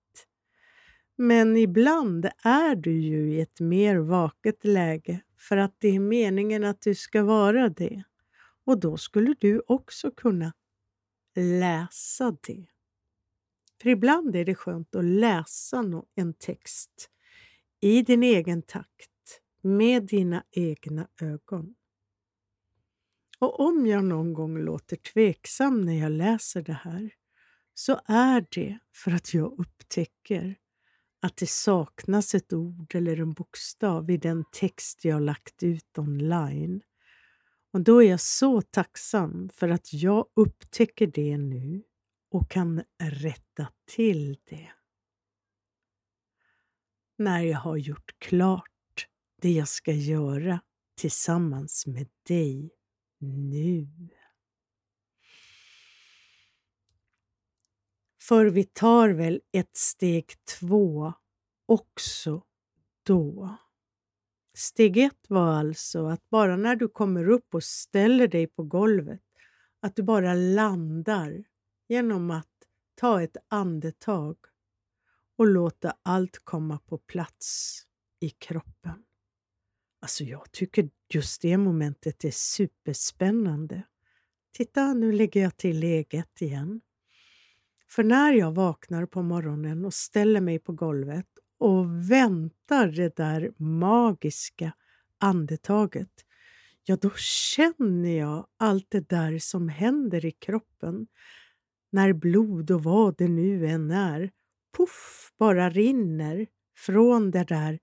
Men 1.15 1.57
ibland 1.57 2.25
är 2.43 2.75
du 2.75 3.01
ju 3.01 3.33
i 3.33 3.41
ett 3.41 3.59
mer 3.59 3.97
vaket 3.97 4.65
läge 4.65 5.21
för 5.37 5.57
att 5.57 5.75
det 5.79 5.87
är 5.87 5.99
meningen 5.99 6.63
att 6.63 6.81
du 6.81 6.95
ska 6.95 7.23
vara 7.23 7.69
det. 7.69 8.03
Och 8.65 8.79
då 8.79 8.97
skulle 8.97 9.35
du 9.39 9.61
också 9.67 10.11
kunna 10.11 10.53
läsa 11.35 12.37
det. 12.47 12.65
För 13.81 13.89
ibland 13.89 14.35
är 14.35 14.45
det 14.45 14.55
skönt 14.55 14.95
att 14.95 15.05
läsa 15.05 16.03
en 16.15 16.33
text 16.33 17.09
i 17.79 18.01
din 18.01 18.23
egen 18.23 18.61
takt, 18.61 19.41
med 19.61 20.03
dina 20.03 20.43
egna 20.51 21.07
ögon. 21.21 21.75
Och 23.41 23.59
om 23.59 23.87
jag 23.87 24.03
någon 24.03 24.33
gång 24.33 24.57
låter 24.57 24.95
tveksam 24.95 25.81
när 25.81 25.93
jag 25.93 26.11
läser 26.11 26.61
det 26.61 26.73
här 26.83 27.13
så 27.73 28.01
är 28.05 28.45
det 28.51 28.79
för 28.93 29.11
att 29.11 29.33
jag 29.33 29.59
upptäcker 29.59 30.55
att 31.21 31.37
det 31.37 31.49
saknas 31.49 32.35
ett 32.35 32.53
ord 32.53 32.95
eller 32.95 33.19
en 33.19 33.33
bokstav 33.33 34.09
i 34.09 34.17
den 34.17 34.43
text 34.51 35.05
jag 35.05 35.21
lagt 35.21 35.63
ut 35.63 35.97
online. 35.97 36.81
Och 37.73 37.81
då 37.81 38.03
är 38.03 38.09
jag 38.09 38.21
så 38.21 38.61
tacksam 38.61 39.49
för 39.53 39.69
att 39.69 39.93
jag 39.93 40.25
upptäcker 40.35 41.07
det 41.07 41.37
nu 41.37 41.83
och 42.31 42.51
kan 42.51 42.83
rätta 42.99 43.67
till 43.85 44.37
det. 44.49 44.71
När 47.17 47.41
jag 47.41 47.59
har 47.59 47.77
gjort 47.77 48.19
klart 48.19 49.07
det 49.41 49.51
jag 49.51 49.67
ska 49.67 49.91
göra 49.91 50.61
tillsammans 50.95 51.87
med 51.87 52.07
dig 52.27 52.80
nu. 53.21 53.87
För 58.21 58.45
vi 58.45 58.63
tar 58.63 59.09
väl 59.09 59.41
ett 59.51 59.77
steg 59.77 60.33
två 60.59 61.13
också 61.65 62.43
då. 63.03 63.57
Steg 64.53 64.97
ett 64.97 65.29
var 65.29 65.53
alltså 65.53 66.07
att 66.07 66.29
bara 66.29 66.57
när 66.57 66.75
du 66.75 66.87
kommer 66.87 67.29
upp 67.29 67.55
och 67.55 67.63
ställer 67.63 68.27
dig 68.27 68.47
på 68.47 68.63
golvet, 68.63 69.21
att 69.79 69.95
du 69.95 70.03
bara 70.03 70.33
landar 70.33 71.43
genom 71.87 72.31
att 72.31 72.47
ta 72.95 73.21
ett 73.21 73.37
andetag 73.47 74.37
och 75.37 75.47
låta 75.47 75.97
allt 76.03 76.39
komma 76.43 76.79
på 76.79 76.97
plats 76.97 77.81
i 78.19 78.29
kroppen. 78.29 79.03
Alltså 80.01 80.23
jag 80.23 80.51
tycker 80.51 80.89
just 81.09 81.41
det 81.41 81.57
momentet 81.57 82.25
är 82.25 82.31
superspännande. 82.31 83.83
Titta, 84.53 84.93
nu 84.93 85.11
lägger 85.11 85.41
jag 85.41 85.57
till 85.57 85.79
läget 85.79 86.41
igen. 86.41 86.81
För 87.89 88.03
när 88.03 88.33
jag 88.33 88.51
vaknar 88.51 89.05
på 89.05 89.21
morgonen 89.21 89.85
och 89.85 89.93
ställer 89.93 90.41
mig 90.41 90.59
på 90.59 90.73
golvet 90.73 91.25
och 91.57 92.11
väntar 92.11 92.87
det 92.87 93.15
där 93.15 93.51
magiska 93.57 94.71
andetaget, 95.17 96.25
ja 96.83 96.95
då 97.01 97.09
känner 97.55 98.17
jag 98.19 98.47
allt 98.57 98.85
det 98.89 99.09
där 99.09 99.39
som 99.39 99.69
händer 99.69 100.25
i 100.25 100.31
kroppen 100.31 101.07
när 101.91 102.13
blod 102.13 102.71
och 102.71 102.83
vad 102.83 103.17
det 103.17 103.27
nu 103.27 103.67
än 103.67 103.91
är, 103.91 104.31
poff, 104.71 105.33
bara 105.37 105.69
rinner 105.69 106.47
från 106.77 107.31
det 107.31 107.43
där 107.43 107.79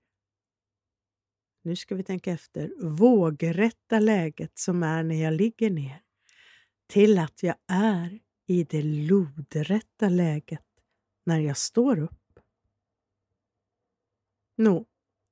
nu 1.61 1.75
ska 1.75 1.95
vi 1.95 2.03
tänka 2.03 2.31
efter, 2.31 2.73
vågrätta 2.81 3.99
läget 3.99 4.57
som 4.57 4.83
är 4.83 5.03
när 5.03 5.23
jag 5.23 5.33
ligger 5.33 5.69
ner 5.69 6.01
till 6.87 7.19
att 7.19 7.43
jag 7.43 7.55
är 7.67 8.19
i 8.47 8.63
det 8.63 8.83
lodrätta 8.83 10.09
läget 10.09 10.65
när 11.25 11.39
jag 11.39 11.57
står 11.57 11.99
upp. 11.99 12.39
Nå, 14.55 14.85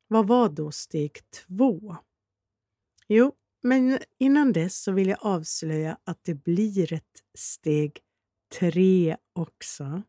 vad 0.08 0.28
var 0.28 0.50
då 0.50 0.72
steg 0.72 1.12
två? 1.30 1.98
Jo, 3.08 3.32
men 3.62 4.00
innan 4.18 4.54
dess 4.54 4.82
så 4.82 4.92
vill 4.92 5.08
jag 5.08 5.20
avslöja 5.22 5.98
att 6.04 6.24
det 6.24 6.34
blir 6.34 6.94
ett 6.94 7.24
steg 7.38 8.00
tre 8.60 9.18
också. 9.34 10.02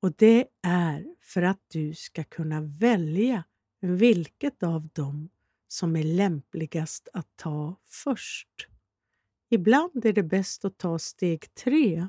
Och 0.00 0.12
det 0.12 0.46
är 0.62 1.16
för 1.20 1.42
att 1.42 1.60
du 1.68 1.94
ska 1.94 2.24
kunna 2.24 2.60
välja 2.60 3.44
vilket 3.86 4.62
av 4.62 4.88
dem 4.88 5.28
som 5.68 5.96
är 5.96 6.02
lämpligast 6.02 7.08
att 7.12 7.28
ta 7.36 7.76
först. 7.86 8.68
Ibland 9.50 10.04
är 10.04 10.12
det 10.12 10.22
bäst 10.22 10.64
att 10.64 10.78
ta 10.78 10.98
steg 10.98 11.54
tre 11.54 12.08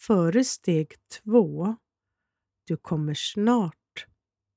före 0.00 0.44
steg 0.44 0.94
två. 1.08 1.76
Du 2.64 2.76
kommer 2.76 3.14
snart 3.14 4.06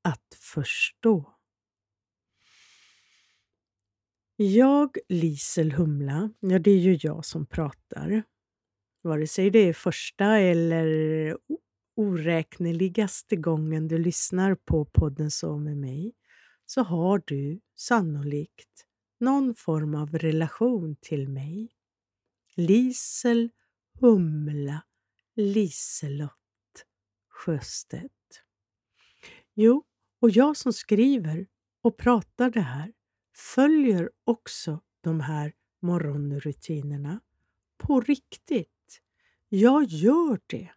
att 0.01 0.37
förstå. 0.39 1.33
Jag, 4.35 4.97
Lisel 5.09 5.71
Humla, 5.71 6.29
ja 6.39 6.59
det 6.59 6.71
är 6.71 6.77
ju 6.77 6.99
jag 7.01 7.25
som 7.25 7.45
pratar. 7.45 8.23
Vare 9.01 9.27
sig 9.27 9.49
det 9.49 9.59
är 9.59 9.73
första 9.73 10.25
eller 10.25 11.37
oräkneligaste 11.95 13.35
gången 13.35 13.87
du 13.87 13.97
lyssnar 13.97 14.55
på 14.55 14.85
podden 14.85 15.31
Så 15.31 15.57
med 15.57 15.77
mig 15.77 16.13
så 16.69 16.81
har 16.81 17.23
du 17.25 17.59
sannolikt 17.75 18.85
någon 19.19 19.55
form 19.55 19.95
av 19.95 20.17
relation 20.17 20.95
till 21.01 21.29
mig. 21.29 21.69
Lisel 22.55 23.49
Humla 23.99 24.83
Liselott 25.35 26.85
Sjöstedt. 27.29 28.43
Jo, 29.53 29.83
och 30.19 30.29
jag 30.29 30.57
som 30.57 30.73
skriver 30.73 31.47
och 31.81 31.97
pratar 31.97 32.49
det 32.49 32.61
här 32.61 32.93
följer 33.35 34.11
också 34.23 34.81
de 35.01 35.19
här 35.19 35.53
morgonrutinerna 35.81 37.19
på 37.77 38.01
riktigt. 38.01 39.01
Jag 39.49 39.83
gör 39.83 40.39
det. 40.47 40.69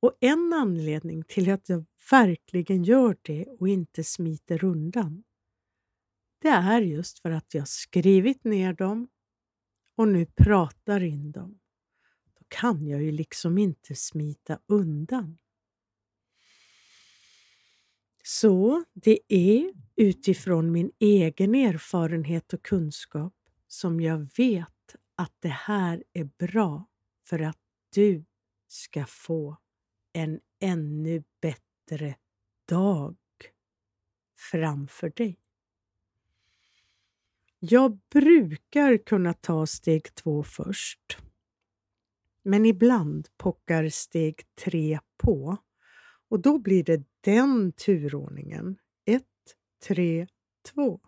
Och 0.00 0.16
en 0.20 0.52
anledning 0.52 1.22
till 1.24 1.50
att 1.50 1.68
jag 1.68 1.84
verkligen 2.10 2.84
gör 2.84 3.16
det 3.22 3.46
och 3.46 3.68
inte 3.68 4.04
smiter 4.04 4.64
undan, 4.64 5.24
det 6.38 6.48
är 6.48 6.80
just 6.80 7.18
för 7.18 7.30
att 7.30 7.54
jag 7.54 7.68
skrivit 7.68 8.44
ner 8.44 8.72
dem 8.72 9.08
och 9.96 10.08
nu 10.08 10.26
pratar 10.26 11.02
in 11.02 11.32
dem. 11.32 11.60
Då 12.38 12.44
kan 12.48 12.86
jag 12.86 13.02
ju 13.02 13.12
liksom 13.12 13.58
inte 13.58 13.94
smita 13.94 14.60
undan. 14.66 15.38
Så 18.24 18.84
det 18.92 19.18
är 19.28 19.72
utifrån 19.96 20.72
min 20.72 20.90
egen 20.98 21.54
erfarenhet 21.54 22.52
och 22.52 22.62
kunskap 22.62 23.34
som 23.66 24.00
jag 24.00 24.28
vet 24.36 24.96
att 25.14 25.34
det 25.38 25.48
här 25.48 26.04
är 26.12 26.24
bra 26.24 26.86
för 27.28 27.38
att 27.38 27.58
du 27.94 28.24
ska 28.68 29.06
få 29.06 29.56
en 30.18 30.40
ännu 30.60 31.22
bättre 31.40 32.16
dag 32.64 33.16
framför 34.50 35.12
dig. 35.16 35.38
Jag 37.58 37.98
brukar 38.12 38.96
kunna 38.96 39.34
ta 39.34 39.66
steg 39.66 40.14
två 40.14 40.42
först. 40.42 41.18
Men 42.42 42.66
ibland 42.66 43.28
pockar 43.36 43.88
steg 43.88 44.42
tre 44.54 45.00
på 45.16 45.56
och 46.28 46.40
då 46.40 46.58
blir 46.58 46.84
det 46.84 47.02
den 47.20 47.72
turordningen. 47.72 48.78
1, 49.04 49.24
3, 49.86 50.26
2. 50.74 51.00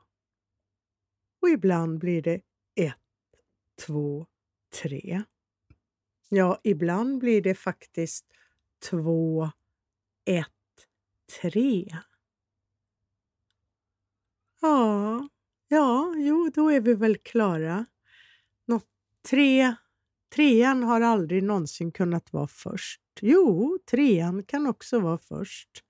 Och 1.40 1.48
ibland 1.48 1.98
blir 1.98 2.22
det 2.22 2.40
1, 2.74 2.94
2, 3.86 4.26
3. 4.82 5.22
Ja, 6.28 6.60
ibland 6.64 7.18
blir 7.18 7.42
det 7.42 7.54
faktiskt 7.54 8.26
två, 8.80 9.50
ett, 10.24 10.86
tre. 11.40 11.96
Ja, 14.60 15.28
ja, 15.68 16.14
jo, 16.16 16.50
då 16.54 16.68
är 16.68 16.80
vi 16.80 16.94
väl 16.94 17.16
klara. 17.16 17.86
Nå, 18.66 18.80
tre, 19.28 19.74
trean 20.34 20.82
har 20.82 21.00
aldrig 21.00 21.42
någonsin 21.42 21.92
kunnat 21.92 22.32
vara 22.32 22.46
först. 22.46 23.00
Jo, 23.20 23.78
trean 23.90 24.42
kan 24.42 24.66
också 24.66 25.00
vara 25.00 25.18
först. 25.18 25.84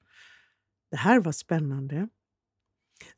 Det 0.90 0.96
här 0.96 1.20
var 1.20 1.32
spännande. 1.32 2.08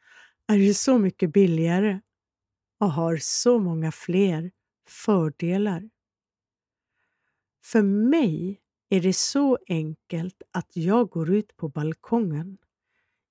är 0.46 0.54
ju 0.54 0.74
så 0.74 0.98
mycket 0.98 1.32
billigare 1.32 2.00
och 2.80 2.92
har 2.92 3.16
så 3.16 3.58
många 3.58 3.92
fler 3.92 4.50
fördelar. 4.88 5.90
För 7.64 7.82
mig 7.82 8.60
är 8.88 9.00
det 9.00 9.12
så 9.12 9.58
enkelt 9.68 10.42
att 10.50 10.76
jag 10.76 11.08
går 11.08 11.34
ut 11.34 11.56
på 11.56 11.68
balkongen 11.68 12.58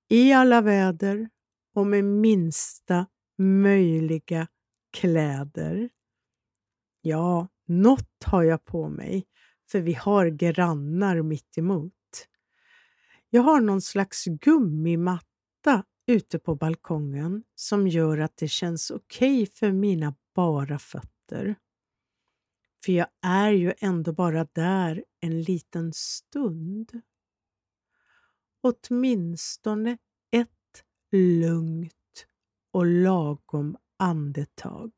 i 0.08 0.32
alla 0.32 0.60
väder 0.60 1.28
och 1.74 1.86
med 1.86 2.04
minsta 2.04 3.06
möjliga 3.38 4.48
kläder. 4.92 5.90
Ja, 7.00 7.48
något 7.66 8.24
har 8.24 8.42
jag 8.42 8.64
på 8.64 8.88
mig, 8.88 9.26
för 9.70 9.80
vi 9.80 9.92
har 9.92 10.26
grannar 10.26 11.22
mitt 11.22 11.58
emot. 11.58 11.92
Jag 13.30 13.42
har 13.42 13.60
någon 13.60 13.82
slags 13.82 14.24
gummimatta 14.24 15.84
ute 16.06 16.38
på 16.38 16.54
balkongen 16.54 17.42
som 17.54 17.88
gör 17.88 18.18
att 18.18 18.36
det 18.36 18.48
känns 18.48 18.90
okej 18.90 19.42
okay 19.42 19.54
för 19.54 19.72
mina 19.72 20.14
bara 20.34 20.78
fötter. 20.78 21.54
För 22.84 22.92
jag 22.92 23.06
är 23.22 23.50
ju 23.50 23.72
ändå 23.78 24.12
bara 24.12 24.46
där 24.52 25.04
en 25.20 25.42
liten 25.42 25.92
stund. 25.92 27.00
Åtminstone 28.60 29.98
lugnt 31.12 32.26
och 32.72 32.86
lagom 32.86 33.76
andetag. 33.96 34.92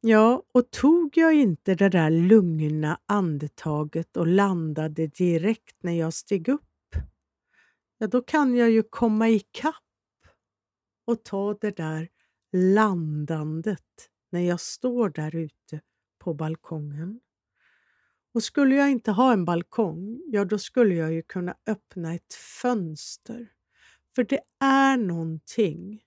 Ja, 0.00 0.42
och 0.52 0.70
tog 0.70 1.16
jag 1.16 1.34
inte 1.34 1.74
det 1.74 1.88
där 1.88 2.10
lugna 2.10 3.00
andetaget 3.06 4.16
och 4.16 4.26
landade 4.26 5.06
direkt 5.06 5.76
när 5.82 5.92
jag 5.92 6.14
steg 6.14 6.48
upp, 6.48 6.96
ja 7.98 8.06
då 8.06 8.22
kan 8.22 8.54
jag 8.54 8.70
ju 8.70 8.82
komma 8.82 9.28
ikapp 9.28 9.74
och 11.04 11.24
ta 11.24 11.54
det 11.54 11.76
där 11.76 12.08
landandet 12.52 14.10
när 14.30 14.40
jag 14.40 14.60
står 14.60 15.08
där 15.08 15.36
ute 15.36 15.80
på 16.18 16.34
balkongen. 16.34 17.20
Och 18.34 18.42
skulle 18.42 18.74
jag 18.74 18.90
inte 18.90 19.10
ha 19.10 19.32
en 19.32 19.44
balkong, 19.44 20.22
ja 20.26 20.44
då 20.44 20.58
skulle 20.58 20.94
jag 20.94 21.12
ju 21.12 21.22
kunna 21.22 21.56
öppna 21.66 22.14
ett 22.14 22.34
fönster. 22.62 23.53
För 24.14 24.24
det 24.24 24.40
är 24.60 24.96
någonting 24.96 26.02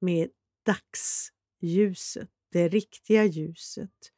med 0.00 0.30
dagsljuset, 0.66 2.30
det 2.52 2.68
riktiga 2.68 3.24
ljuset, 3.24 4.12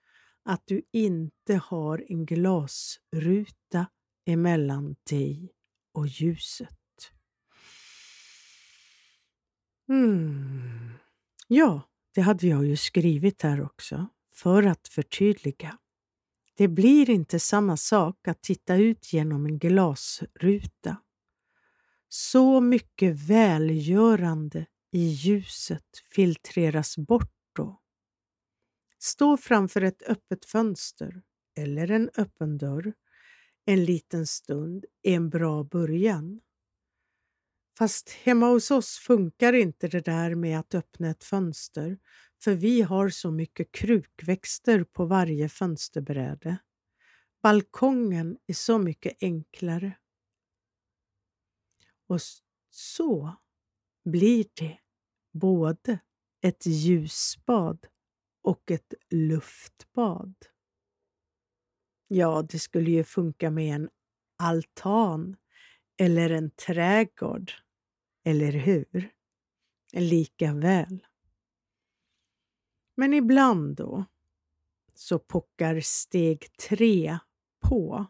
att 0.44 0.62
du 0.64 0.82
inte 0.92 1.54
har 1.54 2.04
en 2.08 2.26
glasruta 2.26 3.86
emellan 4.26 4.96
dig 5.10 5.52
och 5.92 6.06
ljuset. 6.06 6.78
Mm. 9.88 10.90
Ja, 11.48 11.82
det 12.14 12.20
hade 12.20 12.46
jag 12.46 12.66
ju 12.66 12.76
skrivit 12.76 13.42
här 13.42 13.62
också, 13.62 14.08
för 14.34 14.62
att 14.62 14.88
förtydliga. 14.88 15.78
Det 16.56 16.68
blir 16.68 17.10
inte 17.10 17.40
samma 17.40 17.76
sak 17.76 18.28
att 18.28 18.42
titta 18.42 18.76
ut 18.76 19.12
genom 19.12 19.46
en 19.46 19.58
glasruta. 19.58 20.96
Så 22.14 22.60
mycket 22.60 23.16
välgörande 23.16 24.66
i 24.90 25.04
ljuset 25.08 25.86
filtreras 26.14 26.98
bort 26.98 27.34
då. 27.52 27.80
Stå 28.98 29.36
framför 29.36 29.80
ett 29.82 30.02
öppet 30.02 30.44
fönster 30.44 31.22
eller 31.56 31.90
en 31.90 32.10
öppen 32.16 32.58
dörr 32.58 32.92
en 33.64 33.84
liten 33.84 34.26
stund 34.26 34.84
är 35.02 35.16
en 35.16 35.30
bra 35.30 35.64
början. 35.64 36.40
Fast 37.78 38.10
hemma 38.10 38.46
hos 38.46 38.70
oss 38.70 38.98
funkar 38.98 39.52
inte 39.52 39.88
det 39.88 40.00
där 40.00 40.34
med 40.34 40.58
att 40.58 40.74
öppna 40.74 41.10
ett 41.10 41.24
fönster 41.24 41.98
för 42.44 42.54
vi 42.54 42.82
har 42.82 43.08
så 43.08 43.30
mycket 43.30 43.72
krukväxter 43.72 44.84
på 44.84 45.04
varje 45.04 45.48
fönsterbräde. 45.48 46.56
Balkongen 47.42 48.36
är 48.46 48.54
så 48.54 48.78
mycket 48.78 49.16
enklare. 49.20 49.92
Och 52.06 52.20
så 52.70 53.36
blir 54.04 54.46
det 54.54 54.78
både 55.32 55.98
ett 56.40 56.66
ljusbad 56.66 57.86
och 58.42 58.70
ett 58.70 58.94
luftbad. 59.10 60.34
Ja, 62.08 62.42
det 62.42 62.58
skulle 62.58 62.90
ju 62.90 63.04
funka 63.04 63.50
med 63.50 63.74
en 63.74 63.90
altan 64.36 65.36
eller 65.96 66.30
en 66.30 66.50
trädgård, 66.50 67.52
eller 68.24 68.52
hur? 68.52 69.12
Lika 69.92 70.54
väl. 70.54 71.06
Men 72.94 73.14
ibland 73.14 73.76
då 73.76 74.04
så 74.94 75.18
pockar 75.18 75.80
steg 75.80 76.56
tre 76.56 77.18
på. 77.60 78.06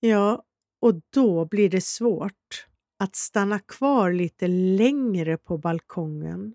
Ja, 0.00 0.44
och 0.80 1.00
då 1.10 1.44
blir 1.44 1.70
det 1.70 1.80
svårt 1.80 2.66
att 2.98 3.16
stanna 3.16 3.58
kvar 3.58 4.12
lite 4.12 4.46
längre 4.48 5.36
på 5.38 5.58
balkongen. 5.58 6.54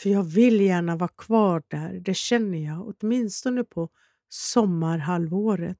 För 0.00 0.10
jag 0.10 0.22
vill 0.22 0.60
gärna 0.60 0.96
vara 0.96 1.10
kvar 1.16 1.62
där, 1.68 2.00
det 2.00 2.14
känner 2.14 2.58
jag, 2.58 2.94
åtminstone 3.00 3.64
på 3.64 3.88
sommarhalvåret 4.28 5.78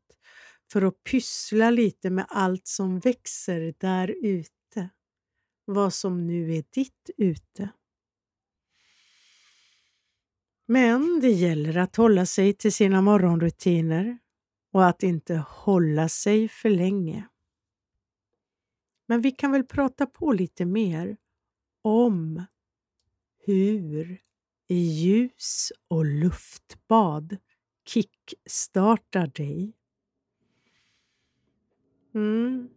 för 0.73 0.83
att 0.83 1.05
pyssla 1.05 1.71
lite 1.71 2.11
med 2.11 2.27
allt 2.29 2.67
som 2.67 2.99
växer 2.99 3.75
där 3.79 4.15
ute. 4.23 4.91
Vad 5.65 5.95
som 5.95 6.27
nu 6.27 6.57
är 6.57 6.65
ditt 6.71 7.11
ute. 7.17 7.69
Men 10.67 11.21
det 11.21 11.31
gäller 11.31 11.79
att 11.79 11.97
hålla 11.97 12.27
sig 12.27 12.53
till 12.53 12.73
sina 12.73 13.03
morgonrutiner 13.03 14.19
och 14.73 14.87
att 14.87 15.03
inte 15.03 15.45
hålla 15.49 16.09
sig 16.09 16.49
för 16.49 16.71
länge. 16.71 17.29
Men 19.07 19.21
vi 19.21 19.31
kan 19.31 19.53
väl 19.53 19.65
prata 19.65 20.07
på 20.07 20.33
lite 20.33 20.65
mer 20.65 21.17
om 21.83 22.45
hur 23.39 24.21
ljus 24.69 25.73
och 25.89 26.05
luftbad 26.05 27.37
kickstartar 27.87 29.27
dig. 29.27 29.77
Mm. 32.15 32.69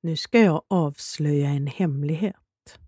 Nu 0.00 0.16
ska 0.16 0.38
jag 0.38 0.62
avslöja 0.68 1.48
en 1.48 1.66
hemlighet. 1.66 2.78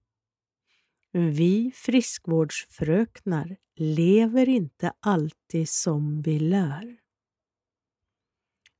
Vi 1.10 1.72
friskvårdsfröknar 1.74 3.56
lever 3.74 4.48
inte 4.48 4.92
alltid 5.00 5.68
som 5.68 6.22
vi 6.22 6.38
lär. 6.38 7.01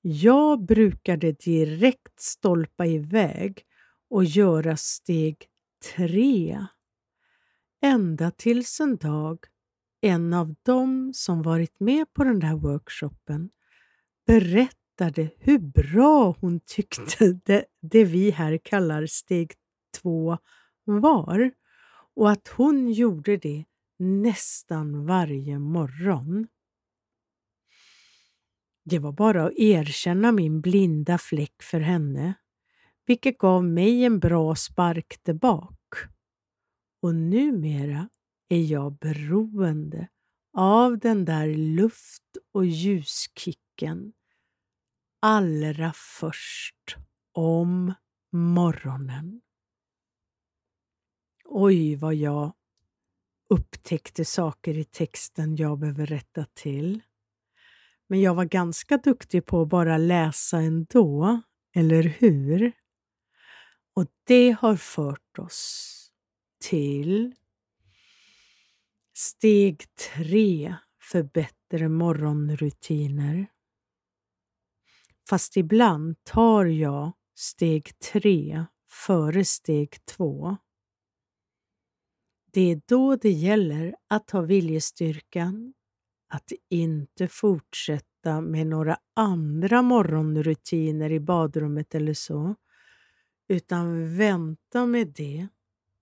Jag 0.05 0.65
brukade 0.65 1.33
direkt 1.33 2.21
stolpa 2.21 2.87
iväg 2.87 3.63
och 4.11 4.25
göra 4.25 4.77
steg 4.77 5.37
tre 5.97 6.67
ända 7.83 8.31
tills 8.31 8.81
en 8.81 8.97
dag 8.97 9.39
en 10.01 10.33
av 10.33 10.55
dem 10.63 11.13
som 11.15 11.43
varit 11.43 11.81
med 11.81 12.13
på 12.13 12.25
den 12.25 12.41
där 12.41 12.55
workshopen 12.55 13.51
berättade 14.27 15.31
hur 15.39 15.59
bra 15.59 16.37
hon 16.41 16.61
tyckte 16.67 17.33
det, 17.45 17.65
det 17.83 18.05
vi 18.05 18.31
här 18.31 18.59
kallar 18.59 19.07
steg 19.07 19.53
två 20.03 20.39
var 20.85 21.53
och 22.17 22.31
att 22.31 22.49
hon 22.49 22.93
gjorde 22.93 23.37
det 23.37 23.65
nästan 23.99 25.07
varje 25.07 25.59
morgon. 25.59 26.49
Det 28.85 28.99
var 28.99 29.13
bara 29.13 29.45
att 29.47 29.53
erkänna 29.57 30.33
min 30.33 30.61
blinda 30.61 31.19
fläck 31.19 31.63
för 31.63 31.81
henne, 31.81 32.35
vilket 33.07 33.39
gav 33.39 33.65
mig 33.65 34.05
en 34.05 34.19
bra 34.19 34.55
spark 34.55 35.23
tillbaka. 35.23 35.99
Och 37.03 37.15
numera 37.15 38.09
är 38.49 38.63
jag 38.63 38.99
beroende 38.99 40.09
av 40.53 40.99
den 40.99 41.25
där 41.25 41.55
luft 41.55 42.37
och 42.53 42.67
ljuskicken 42.67 44.13
allra 45.21 45.93
först 46.21 46.97
om 47.33 47.95
morgonen. 48.33 49.41
Oj, 51.45 51.97
vad 51.97 52.15
jag 52.15 52.53
upptäckte 53.49 54.25
saker 54.25 54.79
i 54.79 54.85
texten 54.85 55.57
jag 55.57 55.79
behöver 55.79 56.07
rätta 56.07 56.47
till. 56.55 57.01
Men 58.13 58.21
jag 58.21 58.35
var 58.35 58.45
ganska 58.45 58.97
duktig 58.97 59.47
på 59.47 59.63
att 59.63 59.69
bara 59.69 59.99
läsa 59.99 60.59
ändå, 60.59 61.41
eller 61.75 62.03
hur? 62.03 62.73
Och 63.95 64.07
det 64.25 64.51
har 64.51 64.77
fört 64.77 65.39
oss 65.39 66.11
till 66.61 67.35
steg 69.15 69.85
tre 70.15 70.77
för 71.03 71.23
bättre 71.23 71.89
morgonrutiner. 71.89 73.47
Fast 75.29 75.57
ibland 75.57 76.25
tar 76.25 76.65
jag 76.65 77.13
steg 77.35 77.99
tre 77.99 78.65
före 79.07 79.45
steg 79.45 80.05
två. 80.05 80.57
Det 82.53 82.61
är 82.61 82.81
då 82.87 83.17
det 83.17 83.31
gäller 83.31 83.95
att 84.09 84.31
ha 84.31 84.41
viljestyrkan 84.41 85.75
att 86.35 86.53
inte 86.69 87.29
fortsätta 87.29 88.41
med 88.41 88.67
några 88.67 88.97
andra 89.15 89.83
morgonrutiner 89.83 91.13
i 91.13 91.21
badrummet 91.21 91.95
eller 91.95 92.15
så, 92.15 92.55
utan 93.49 94.17
vänta 94.17 94.87
med 94.87 95.09
det 95.09 95.49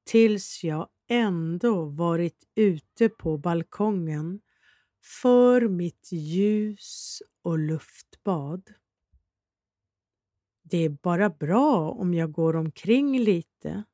tills 0.05 0.65
jag 0.65 0.89
ändå 1.09 1.85
varit 1.85 2.45
ute 2.55 3.09
på 3.09 3.39
balkongen 3.39 4.41
för 5.23 5.69
mitt 5.69 6.13
ljus 6.13 7.23
och 7.43 7.59
luftbad. 7.59 8.63
Det 10.63 10.79
är 10.79 10.89
bara 10.89 11.31
bra 11.31 11.91
om 11.91 12.15
jag 12.15 12.33
går 12.33 12.57
omkring 12.57 13.19
lite. 13.19 13.85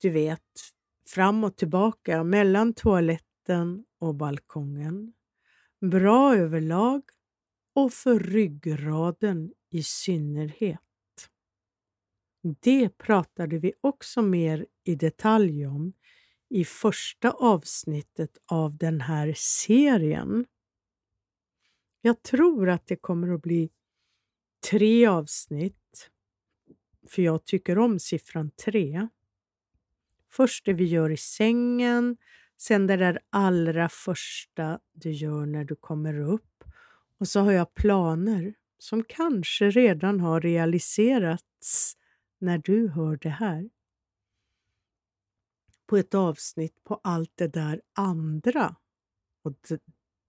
Du 0.00 0.10
vet, 0.10 0.60
fram 1.08 1.44
och 1.44 1.56
tillbaka 1.56 2.24
mellan 2.24 2.74
toaletten 2.74 3.33
och 3.98 4.14
balkongen. 4.14 5.12
Bra 5.80 6.36
överlag 6.36 7.02
och 7.74 7.92
för 7.92 8.18
ryggraden 8.18 9.52
i 9.70 9.82
synnerhet. 9.82 10.80
Det 12.60 12.98
pratade 12.98 13.58
vi 13.58 13.72
också 13.80 14.22
mer 14.22 14.66
i 14.84 14.94
detalj 14.94 15.66
om 15.66 15.92
i 16.48 16.64
första 16.64 17.30
avsnittet 17.30 18.38
av 18.46 18.76
den 18.76 19.00
här 19.00 19.34
serien. 19.36 20.46
Jag 22.00 22.22
tror 22.22 22.68
att 22.68 22.86
det 22.86 22.96
kommer 22.96 23.34
att 23.34 23.42
bli 23.42 23.70
tre 24.70 25.06
avsnitt, 25.06 26.10
för 27.08 27.22
jag 27.22 27.44
tycker 27.44 27.78
om 27.78 27.98
siffran 27.98 28.50
tre. 28.50 29.08
Först 30.30 30.64
det 30.64 30.72
vi 30.72 30.84
gör 30.84 31.10
i 31.10 31.16
sängen, 31.16 32.16
sen 32.56 32.86
det 32.86 32.96
där 32.96 33.18
allra 33.30 33.88
första 33.88 34.80
du 34.92 35.10
gör 35.10 35.46
när 35.46 35.64
du 35.64 35.76
kommer 35.76 36.20
upp 36.20 36.64
och 37.18 37.28
så 37.28 37.40
har 37.40 37.52
jag 37.52 37.74
planer 37.74 38.54
som 38.78 39.04
kanske 39.04 39.70
redan 39.70 40.20
har 40.20 40.40
realiserats 40.40 41.96
när 42.38 42.58
du 42.58 42.88
hör 42.88 43.16
det 43.16 43.28
här. 43.28 43.70
På 45.86 45.96
ett 45.96 46.14
avsnitt 46.14 46.84
på 46.84 47.00
allt 47.02 47.32
det 47.34 47.48
där 47.48 47.82
andra. 47.92 48.76
Och 49.42 49.54
det, 49.68 49.82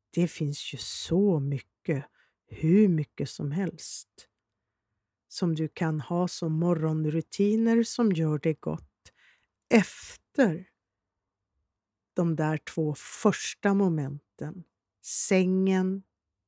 det 0.10 0.28
finns 0.28 0.74
ju 0.74 0.78
så 0.78 1.40
mycket, 1.40 2.06
hur 2.48 2.88
mycket 2.88 3.30
som 3.30 3.52
helst, 3.52 4.30
som 5.28 5.56
du 5.56 5.68
kan 5.68 6.02
ha 6.02 6.28
som 6.28 6.54
morgonrutiner 6.54 7.84
som 7.84 8.12
gör 8.12 8.40
dig 8.40 8.58
gott 8.60 9.12
efter 9.70 10.66
de 12.16 12.36
där 12.36 12.58
två 12.58 12.96
första 12.96 13.74
momenten. 13.74 14.64
Sängen, 15.02 16.04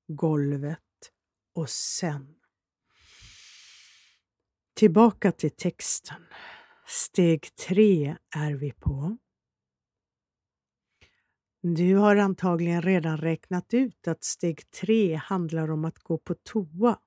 golvet 0.07 0.79
och 1.53 1.69
sen 1.69 2.37
Tillbaka 4.77 5.31
till 5.31 5.51
texten. 5.51 6.23
Steg 6.87 7.55
tre 7.55 8.17
är 8.35 8.53
vi 8.53 8.71
på. 8.71 9.17
Du 11.61 11.95
har 11.95 12.15
antagligen 12.15 12.81
redan 12.81 13.17
räknat 13.17 13.73
ut 13.73 14.07
att 14.07 14.23
steg 14.23 14.71
tre 14.71 15.15
handlar 15.15 15.71
om 15.71 15.85
att 15.85 15.99
gå 15.99 16.17
på 16.17 16.35
toa. 16.43 16.99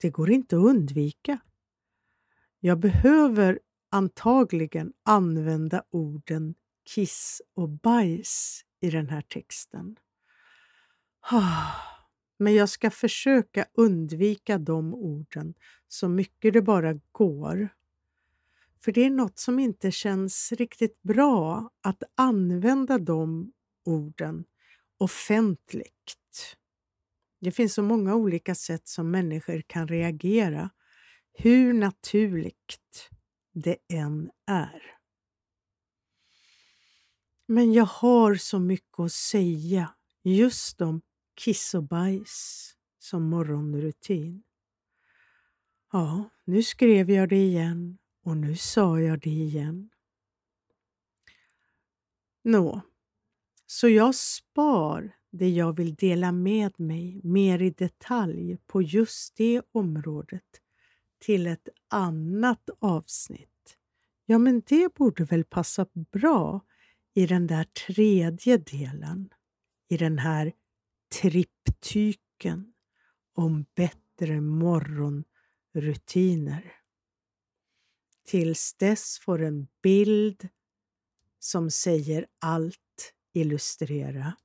Det 0.00 0.10
går 0.10 0.30
inte 0.30 0.56
att 0.56 0.62
undvika. 0.62 1.38
Jag 2.60 2.78
behöver 2.78 3.60
antagligen 3.90 4.92
använda 5.02 5.84
orden 5.90 6.54
kiss 6.94 7.42
och 7.54 7.68
bajs 7.68 8.64
i 8.80 8.90
den 8.90 9.08
här 9.08 9.22
texten. 9.22 9.96
Men 12.38 12.54
jag 12.54 12.68
ska 12.68 12.90
försöka 12.90 13.66
undvika 13.74 14.58
de 14.58 14.94
orden 14.94 15.54
så 15.88 16.08
mycket 16.08 16.52
det 16.52 16.62
bara 16.62 17.00
går. 17.12 17.68
För 18.84 18.92
det 18.92 19.04
är 19.04 19.10
något 19.10 19.38
som 19.38 19.58
inte 19.58 19.90
känns 19.90 20.52
riktigt 20.52 21.02
bra 21.02 21.70
att 21.82 22.02
använda 22.14 22.98
de 22.98 23.52
orden 23.84 24.44
offentligt. 24.98 26.56
Det 27.40 27.50
finns 27.52 27.74
så 27.74 27.82
många 27.82 28.14
olika 28.14 28.54
sätt 28.54 28.88
som 28.88 29.10
människor 29.10 29.62
kan 29.66 29.88
reagera, 29.88 30.70
hur 31.32 31.72
naturligt 31.72 33.10
det 33.52 33.76
än 33.88 34.30
är. 34.46 34.99
Men 37.52 37.72
jag 37.72 37.84
har 37.84 38.34
så 38.34 38.58
mycket 38.58 38.98
att 38.98 39.12
säga 39.12 39.94
just 40.22 40.80
om 40.80 41.00
kiss 41.34 41.74
och 41.74 41.82
bajs 41.82 42.72
som 42.98 43.22
morgonrutin. 43.22 44.42
Ja, 45.92 46.24
nu 46.44 46.62
skrev 46.62 47.10
jag 47.10 47.28
det 47.28 47.36
igen 47.36 47.98
och 48.24 48.36
nu 48.36 48.56
sa 48.56 49.00
jag 49.00 49.20
det 49.20 49.30
igen. 49.30 49.90
Nå, 52.42 52.80
så 53.66 53.88
jag 53.88 54.14
spar 54.14 55.16
det 55.30 55.48
jag 55.48 55.76
vill 55.76 55.94
dela 55.94 56.32
med 56.32 56.80
mig 56.80 57.20
mer 57.24 57.62
i 57.62 57.70
detalj 57.70 58.58
på 58.66 58.82
just 58.82 59.36
det 59.36 59.62
området 59.72 60.60
till 61.18 61.46
ett 61.46 61.68
annat 61.88 62.70
avsnitt. 62.78 63.76
Ja, 64.26 64.38
men 64.38 64.62
det 64.66 64.94
borde 64.94 65.24
väl 65.24 65.44
passa 65.44 65.86
bra 65.94 66.60
i 67.20 67.26
den 67.26 67.46
där 67.46 67.64
tredje 67.64 68.56
delen, 68.56 69.28
i 69.88 69.96
den 69.96 70.18
här 70.18 70.52
triptyken 71.20 72.72
om 73.34 73.66
bättre 73.74 74.40
morgonrutiner. 74.40 76.72
Tills 78.26 78.74
dess 78.74 79.18
får 79.18 79.42
en 79.42 79.68
bild 79.82 80.48
som 81.38 81.70
säger 81.70 82.26
allt 82.38 83.14
illustrera. 83.32 84.36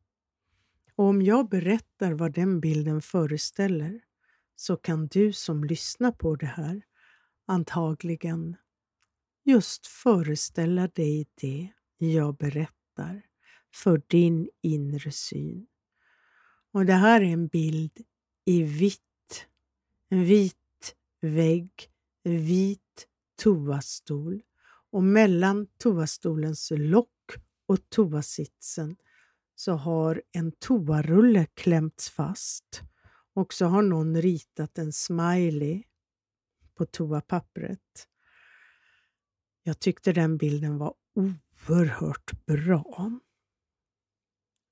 Och 0.95 1.05
om 1.05 1.21
jag 1.21 1.49
berättar 1.49 2.13
vad 2.13 2.34
den 2.34 2.59
bilden 2.59 3.01
föreställer 3.01 4.01
så 4.55 4.78
kan 4.78 5.07
du 5.07 5.34
som 5.34 5.63
lyssnar 5.63 6.11
på 6.11 6.36
det 6.36 6.45
här 6.45 6.82
antagligen 7.45 8.55
just 9.43 9.88
föreställa 9.88 10.88
dig 10.88 11.28
det 11.36 11.71
jag 11.98 12.38
berättar 12.38 13.26
för 13.74 14.02
din 14.08 14.50
inre 14.62 15.12
syn. 15.12 15.68
Och 16.72 16.86
det 16.86 16.93
här 16.93 17.22
är 17.22 17.26
en 17.26 17.48
bild 17.48 18.02
i 18.46 18.64
vitt. 18.64 19.02
En 20.10 20.24
vit 20.24 20.96
vägg, 21.22 21.89
en 22.24 22.38
vit 22.38 23.08
toastol 23.43 24.41
och 24.91 25.04
mellan 25.04 25.68
toastolens 25.78 26.72
lock 26.76 27.36
och 27.66 27.89
toasitsen 27.89 28.96
så 29.56 29.72
har 29.72 30.22
en 30.32 30.52
toarulle 30.52 31.46
klämts 31.46 32.10
fast 32.10 32.82
och 33.34 33.54
så 33.54 33.66
har 33.66 33.82
någon 33.82 34.22
ritat 34.22 34.78
en 34.78 34.93
smiley 34.93 35.84
på 36.76 36.86
toapappret. 36.86 38.08
Jag 39.64 39.80
tyckte 39.80 40.14
den 40.14 40.38
bilden 40.38 40.78
var 40.78 40.93
oerhört 41.70 42.45
bra. 42.45 43.20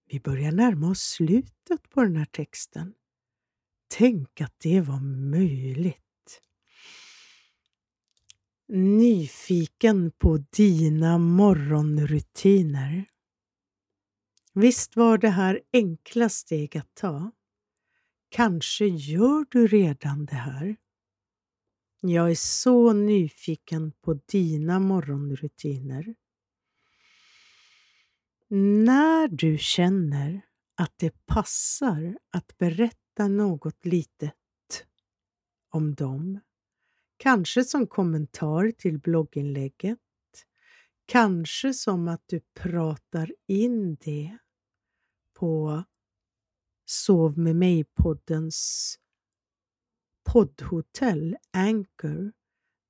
Vi 0.06 0.20
börjar 0.20 0.52
närma 0.52 0.90
oss 0.90 1.02
slutet 1.02 1.90
på 1.90 2.04
den 2.04 2.16
här 2.16 2.26
texten. 2.26 2.94
Tänk 3.88 4.42
att 4.42 4.60
det 4.60 4.82
var 4.82 5.00
möjligt. 5.32 6.00
Nyfiken 8.68 10.12
på 10.12 10.38
dina 10.38 11.18
morgonrutiner. 11.18 13.06
Visst 14.54 14.96
var 14.96 15.18
det 15.18 15.30
här 15.30 15.62
enkla 15.74 16.30
steg 16.30 16.78
att 16.78 16.96
ta? 16.96 17.32
Kanske 18.30 18.86
gör 18.86 19.46
du 19.50 19.68
redan 19.68 20.26
det 20.26 20.36
här? 20.36 20.76
Jag 22.02 22.32
är 22.32 22.36
så 22.36 22.94
nyfiken 22.94 23.92
på 23.92 24.14
dina 24.14 24.80
morgonrutiner. 24.80 26.16
När 28.56 29.28
du 29.28 29.58
känner 29.58 30.42
att 30.76 30.94
det 30.98 31.26
passar 31.26 32.18
att 32.30 32.58
berätta 32.58 33.28
något 33.28 33.86
litet 33.86 34.34
om 35.70 35.96
dem, 35.96 36.40
kanske 37.18 37.64
som 37.64 37.88
kommentar 37.88 38.72
till 38.72 39.00
blogginlägget, 39.00 40.00
kanske 41.06 41.74
som 41.74 42.08
att 42.08 42.24
du 42.26 42.42
pratar 42.54 43.32
in 43.48 43.96
det 43.96 44.38
på 45.34 45.84
Sov 46.86 47.38
med 47.38 47.56
mig-poddens 47.56 48.96
poddhotell 50.32 51.38
Anchor 51.52 52.34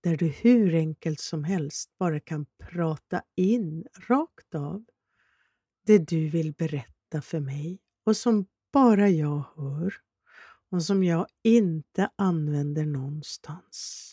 där 0.01 0.17
du 0.17 0.27
hur 0.27 0.75
enkelt 0.75 1.19
som 1.19 1.43
helst 1.43 1.97
bara 1.97 2.19
kan 2.19 2.45
prata 2.57 3.23
in 3.35 3.87
rakt 4.07 4.55
av 4.55 4.85
det 5.83 5.97
du 5.97 6.29
vill 6.29 6.53
berätta 6.53 7.21
för 7.21 7.39
mig 7.39 7.79
och 8.03 8.17
som 8.17 8.45
bara 8.71 9.09
jag 9.09 9.43
hör 9.55 9.93
och 10.69 10.83
som 10.83 11.03
jag 11.03 11.27
inte 11.43 12.09
använder 12.15 12.85
någonstans. 12.85 14.09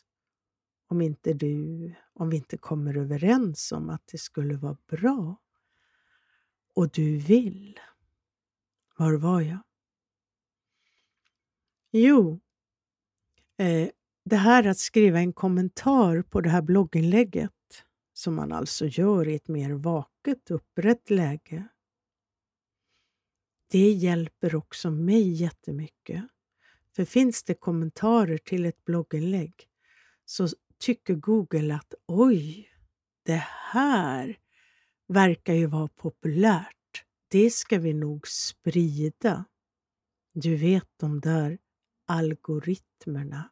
Om 0.86 1.00
inte 1.00 1.32
du, 1.32 1.94
om 2.12 2.30
vi 2.30 2.36
inte 2.36 2.56
kommer 2.56 2.96
överens 2.96 3.72
om 3.72 3.90
att 3.90 4.06
det 4.06 4.18
skulle 4.18 4.56
vara 4.56 4.76
bra 4.86 5.36
och 6.74 6.90
du 6.90 7.18
vill. 7.18 7.80
Var 8.96 9.12
var 9.12 9.40
jag? 9.40 9.58
Jo, 11.92 12.40
eh, 13.56 13.88
det 14.24 14.36
här 14.36 14.66
att 14.66 14.78
skriva 14.78 15.18
en 15.18 15.32
kommentar 15.32 16.22
på 16.22 16.40
det 16.40 16.50
här 16.50 16.62
blogginlägget 16.62 17.50
som 18.20 18.34
man 18.34 18.52
alltså 18.52 18.86
gör 18.86 19.28
i 19.28 19.34
ett 19.34 19.48
mer 19.48 19.70
vaket, 19.70 20.50
upprätt 20.50 21.10
läge. 21.10 21.68
Det 23.70 23.92
hjälper 23.92 24.54
också 24.54 24.90
mig 24.90 25.32
jättemycket. 25.32 26.24
För 26.96 27.04
finns 27.04 27.42
det 27.42 27.54
kommentarer 27.54 28.38
till 28.38 28.66
ett 28.66 28.84
blogginlägg 28.84 29.54
så 30.24 30.48
tycker 30.78 31.14
Google 31.14 31.74
att 31.74 31.94
oj, 32.06 32.68
det 33.22 33.44
här 33.72 34.38
verkar 35.08 35.54
ju 35.54 35.66
vara 35.66 35.88
populärt. 35.88 37.04
Det 37.28 37.50
ska 37.50 37.78
vi 37.78 37.94
nog 37.94 38.28
sprida. 38.28 39.44
Du 40.32 40.56
vet 40.56 40.88
de 40.96 41.20
där 41.20 41.58
algoritmerna. 42.06 43.50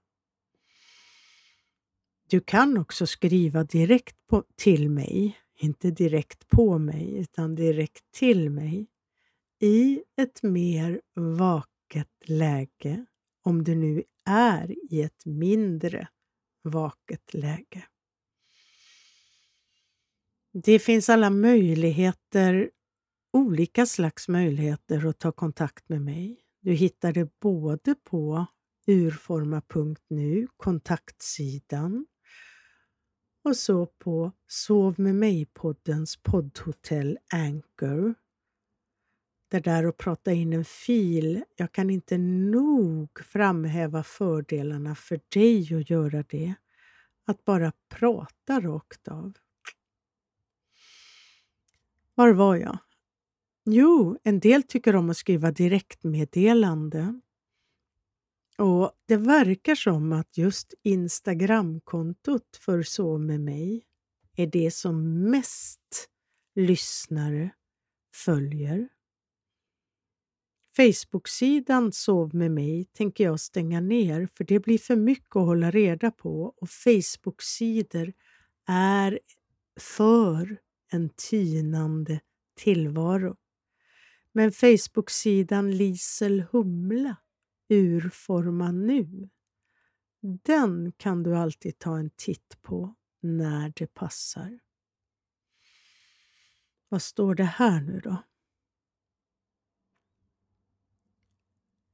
Du 2.30 2.40
kan 2.40 2.78
också 2.78 3.06
skriva 3.06 3.64
direkt 3.64 4.26
på, 4.26 4.44
till 4.56 4.90
mig, 4.90 5.38
inte 5.56 5.90
direkt 5.90 6.48
på 6.48 6.78
mig, 6.78 7.16
utan 7.18 7.54
direkt 7.54 8.04
till 8.10 8.50
mig 8.50 8.86
i 9.60 10.02
ett 10.16 10.42
mer 10.42 11.00
vaket 11.14 12.08
läge, 12.24 13.06
om 13.44 13.64
du 13.64 13.74
nu 13.74 14.02
är 14.24 14.92
i 14.94 15.02
ett 15.02 15.26
mindre 15.26 16.08
vaket 16.62 17.34
läge. 17.34 17.84
Det 20.52 20.78
finns 20.78 21.08
alla 21.08 21.30
möjligheter, 21.30 22.70
olika 23.32 23.86
slags 23.86 24.28
möjligheter 24.28 25.06
att 25.06 25.18
ta 25.18 25.32
kontakt 25.32 25.88
med 25.88 26.02
mig. 26.02 26.40
Du 26.60 26.72
hittar 26.72 27.12
det 27.12 27.40
både 27.40 27.94
på 27.94 28.46
urforma.nu, 28.86 30.48
kontaktsidan, 30.56 32.06
och 33.48 33.56
så 33.56 33.86
på 33.86 34.32
Sov 34.46 35.00
med 35.00 35.14
mig-poddens 35.14 36.16
poddhotell 36.22 37.18
Anchor. 37.32 38.14
Det 39.50 39.60
där 39.60 39.84
att 39.84 39.96
prata 39.96 40.32
in 40.32 40.52
en 40.52 40.64
fil, 40.64 41.44
jag 41.56 41.72
kan 41.72 41.90
inte 41.90 42.18
nog 42.18 43.20
framhäva 43.24 44.02
fördelarna 44.02 44.94
för 44.94 45.20
dig 45.34 45.74
att 45.74 45.90
göra 45.90 46.24
det. 46.28 46.54
Att 47.26 47.44
bara 47.44 47.72
prata 47.88 48.60
rakt 48.60 49.08
av. 49.08 49.32
Var 52.14 52.32
var 52.32 52.56
jag? 52.56 52.78
Jo, 53.64 54.18
en 54.22 54.40
del 54.40 54.62
tycker 54.62 54.96
om 54.96 55.10
att 55.10 55.16
skriva 55.16 55.50
direktmeddelande. 55.50 57.20
Och 58.58 58.92
Det 59.06 59.16
verkar 59.16 59.74
som 59.74 60.12
att 60.12 60.38
just 60.38 60.74
Instagramkontot 60.82 62.56
för 62.60 62.82
Så 62.82 63.18
med 63.18 63.40
mig 63.40 63.84
är 64.36 64.46
det 64.46 64.70
som 64.70 65.22
mest 65.30 66.08
lyssnare 66.54 67.50
följer. 68.14 68.88
Facebook-sidan 70.76 71.92
Sov 71.92 72.34
med 72.34 72.50
mig 72.50 72.84
tänker 72.84 73.24
jag 73.24 73.40
stänga 73.40 73.80
ner 73.80 74.28
för 74.34 74.44
det 74.44 74.60
blir 74.60 74.78
för 74.78 74.96
mycket 74.96 75.36
att 75.36 75.46
hålla 75.46 75.70
reda 75.70 76.10
på 76.10 76.54
och 76.56 76.68
Facebook-sidor 76.70 78.12
är 78.66 79.20
för 79.80 80.58
en 80.92 81.10
tynande 81.30 82.20
tillvaro. 82.56 83.36
Men 84.32 84.52
Facebook-sidan 84.52 85.70
Lisel 85.70 86.44
Humla 86.52 87.16
Urforma 87.68 88.72
nu. 88.72 89.28
Den 90.20 90.92
kan 90.92 91.22
du 91.22 91.36
alltid 91.36 91.78
ta 91.78 91.98
en 91.98 92.10
titt 92.10 92.62
på 92.62 92.94
när 93.20 93.72
det 93.76 93.94
passar. 93.94 94.58
Vad 96.88 97.02
står 97.02 97.34
det 97.34 97.44
här 97.44 97.80
nu 97.80 98.00
då? 98.00 98.16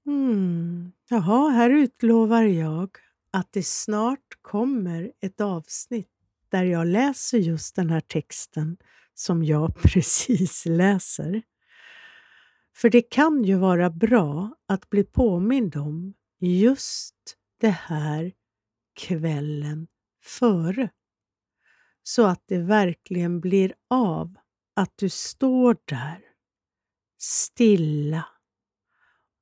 Mm. 0.07 0.93
Jaha, 1.09 1.51
här 1.51 1.71
utlovar 1.71 2.43
jag 2.43 2.97
att 3.31 3.53
det 3.53 3.67
snart 3.67 4.43
kommer 4.43 5.13
ett 5.21 5.41
avsnitt 5.41 6.11
där 6.49 6.65
jag 6.65 6.87
läser 6.87 7.39
just 7.39 7.77
den 7.77 7.91
här 7.91 8.01
texten 8.01 8.77
som 9.15 9.45
jag 9.45 9.75
precis 9.83 10.67
läser. 10.67 11.43
För 12.77 12.91
det 12.91 13.03
kan 13.03 13.45
ju 13.45 13.57
vara 13.57 13.91
bra 13.91 14.57
att 14.69 14.91
bli 14.91 15.05
påmind 15.05 15.77
om 15.77 16.15
just 16.41 17.37
det 17.61 17.71
här 17.71 18.33
kvällen 18.95 19.87
före. 20.23 20.91
Så 22.03 22.27
att 22.27 22.43
det 22.47 22.59
verkligen 22.59 23.41
blir 23.41 23.75
av 23.91 24.35
att 24.77 24.93
du 24.97 25.09
står 25.09 25.77
där 25.85 26.25
stilla 27.19 28.27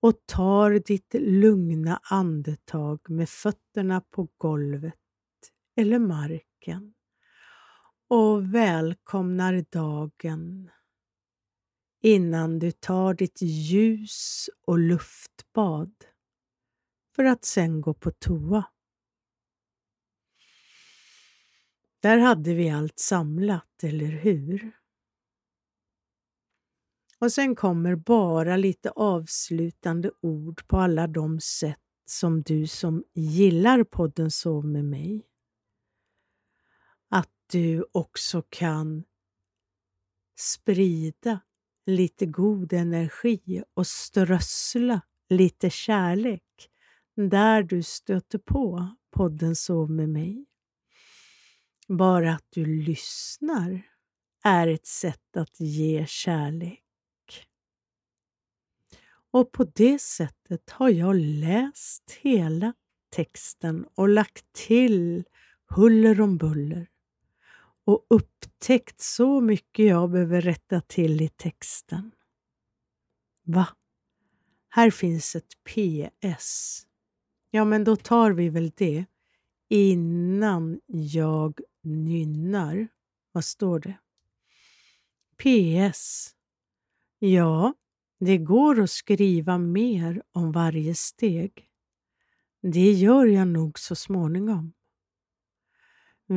och 0.01 0.27
tar 0.27 0.71
ditt 0.71 1.15
lugna 1.15 2.01
andetag 2.03 3.11
med 3.11 3.29
fötterna 3.29 4.01
på 4.01 4.29
golvet 4.39 4.95
eller 5.77 5.99
marken 5.99 6.95
och 8.09 8.55
välkomnar 8.55 9.65
dagen 9.71 10.71
innan 12.03 12.59
du 12.59 12.73
tar 12.73 13.15
ditt 13.15 13.43
ljus 13.43 14.51
och 14.67 14.79
luftbad 14.79 15.93
för 17.17 17.25
att 17.25 17.45
sen 17.45 17.81
gå 17.81 17.95
på 17.95 18.11
toa. 18.11 18.65
Där 22.01 22.19
hade 22.19 22.55
vi 22.55 22.71
allt 22.71 22.99
samlat, 22.99 23.85
eller 23.85 24.07
hur? 24.07 24.73
Och 27.19 27.33
sen 27.33 27.55
kommer 27.55 27.95
bara 27.95 28.57
lite 28.57 28.91
avslutande 28.91 30.11
ord 30.21 30.67
på 30.67 30.77
alla 30.79 31.07
de 31.07 31.41
sätt 31.41 31.79
som 32.05 32.43
du 32.43 32.67
som 32.67 33.05
gillar 33.15 33.85
podden 33.85 34.31
Sov 34.31 34.67
med 34.67 34.85
mig. 34.85 35.27
Att 37.09 37.31
du 37.53 37.85
också 37.93 38.43
kan 38.49 39.05
sprida 40.39 41.41
lite 41.87 42.27
god 42.27 42.73
energi 42.73 43.63
och 43.75 43.87
strössla 43.87 45.01
lite 45.29 45.71
kärlek 45.71 46.43
där 47.17 47.63
du 47.63 47.83
stöter 47.83 48.39
på 48.39 48.89
podden 49.11 49.57
Sov 49.57 49.91
med 49.91 50.09
mig. 50.09 50.47
Bara 51.89 52.33
att 52.33 52.47
du 52.51 52.67
lyssnar 52.67 53.83
är 54.45 54.69
ett 54.69 54.87
sätt 54.87 55.37
att 55.37 55.61
ge 55.61 56.07
kärlek. 56.07 56.79
Och 59.31 59.53
på 59.53 59.65
det 59.65 60.01
sättet 60.01 60.71
har 60.71 60.89
jag 60.89 61.17
läst 61.17 62.19
hela 62.21 62.75
texten 63.11 63.87
och 63.95 64.09
lagt 64.09 64.53
till 64.53 65.25
huller 65.69 66.21
om 66.21 66.39
buller 66.39 66.89
och 67.85 68.07
upptäckt 68.11 69.01
så 69.01 69.41
mycket 69.41 69.87
jag 69.87 70.11
behöver 70.11 70.41
rätta 70.41 70.81
till 70.81 71.23
i 71.23 71.29
texten. 71.29 72.13
Va? 73.45 73.69
Här 74.69 74.91
finns 74.91 75.37
ett 75.37 75.65
PS. 75.65 76.83
Ja, 77.51 77.65
men 77.65 77.85
då 77.85 77.97
tar 77.97 78.31
vi 78.31 78.49
väl 78.49 78.73
det 78.77 79.05
innan 79.69 80.81
jag 80.87 81.61
nynnar. 81.83 82.89
Vad 83.33 83.45
står 83.45 83.79
det? 83.81 83.99
PS. 85.37 86.35
Ja, 87.19 87.75
det 88.21 88.39
går 88.39 88.81
att 88.81 88.91
skriva 88.91 89.59
mer 89.59 90.23
om 90.33 90.53
varje 90.53 90.95
steg. 90.95 91.69
Det 92.63 92.93
gör 92.93 93.27
jag 93.27 93.49
nog 93.49 93.79
så 93.79 93.95
småningom. 93.95 94.73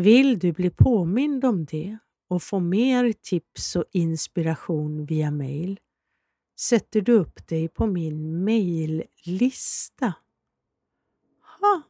Vill 0.01 0.39
du 0.39 0.51
bli 0.51 0.69
påmind 0.69 1.45
om 1.45 1.65
det 1.65 1.97
och 2.27 2.43
få 2.43 2.59
mer 2.59 3.13
tips 3.13 3.75
och 3.75 3.85
inspiration 3.91 5.05
via 5.05 5.31
mail 5.31 5.79
sätter 6.59 7.01
du 7.01 7.11
upp 7.11 7.47
dig 7.47 7.67
på 7.67 7.87
min 7.87 8.43
maillista. 8.43 10.13
Ha. 11.61 11.81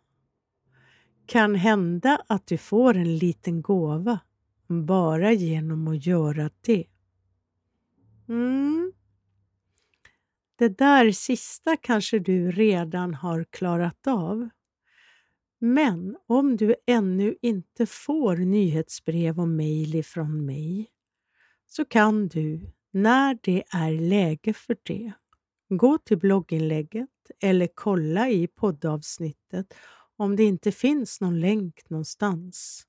Kan 1.26 1.56
hända 1.56 2.22
att 2.28 2.48
du 2.48 2.58
får 2.58 2.98
en 2.98 3.18
liten 3.18 3.62
gåva 3.62 4.20
bara 4.68 5.32
genom 5.32 5.88
att 5.88 6.06
göra 6.06 6.50
det. 6.62 6.86
Mm. 8.28 8.94
Det 10.56 10.78
där 10.78 11.12
sista 11.12 11.78
kanske 11.78 12.20
du 12.20 12.52
redan 12.52 13.14
har 13.14 13.44
klarat 13.44 14.08
av. 14.08 14.50
Men 15.66 16.18
om 16.28 16.58
du 16.58 16.76
ännu 16.88 17.36
inte 17.42 17.86
får 17.86 18.38
nyhetsbrev 18.38 19.40
och 19.40 19.48
mejl 19.48 19.96
ifrån 19.96 20.46
mig 20.46 20.90
så 21.66 21.86
kan 21.86 22.28
du, 22.28 22.74
när 22.92 23.38
det 23.44 23.64
är 23.72 23.92
läge 23.92 24.54
för 24.54 24.78
det, 24.84 25.14
gå 25.70 25.98
till 25.98 26.18
blogginlägget 26.18 27.10
eller 27.40 27.70
kolla 27.74 28.30
i 28.30 28.48
poddavsnittet 28.48 29.74
om 30.18 30.36
det 30.36 30.44
inte 30.44 30.72
finns 30.72 31.22
någon 31.22 31.40
länk 31.40 31.90
någonstans 31.90 32.84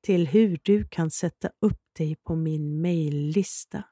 till 0.00 0.26
hur 0.26 0.60
du 0.62 0.88
kan 0.88 1.10
sätta 1.10 1.50
upp 1.60 1.82
dig 1.98 2.16
på 2.16 2.36
min 2.36 2.80
mejllista. 2.80 3.84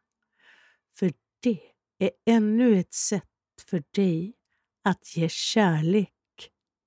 För 0.99 1.13
det 1.43 1.61
är 1.99 2.11
ännu 2.27 2.79
ett 2.79 2.95
sätt 2.95 3.25
för 3.71 3.83
dig 3.95 4.35
att 4.83 5.17
ge 5.17 5.29
kärlek 5.29 6.11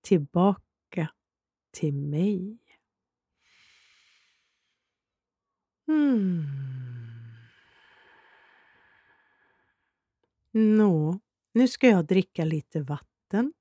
tillbaka 0.01 1.09
till 1.77 1.93
mig. 1.93 2.57
Mm. 5.87 6.43
Nå, 10.51 11.19
nu 11.53 11.67
ska 11.67 11.87
jag 11.87 12.05
dricka 12.05 12.45
lite 12.45 12.81
vatten 12.81 13.53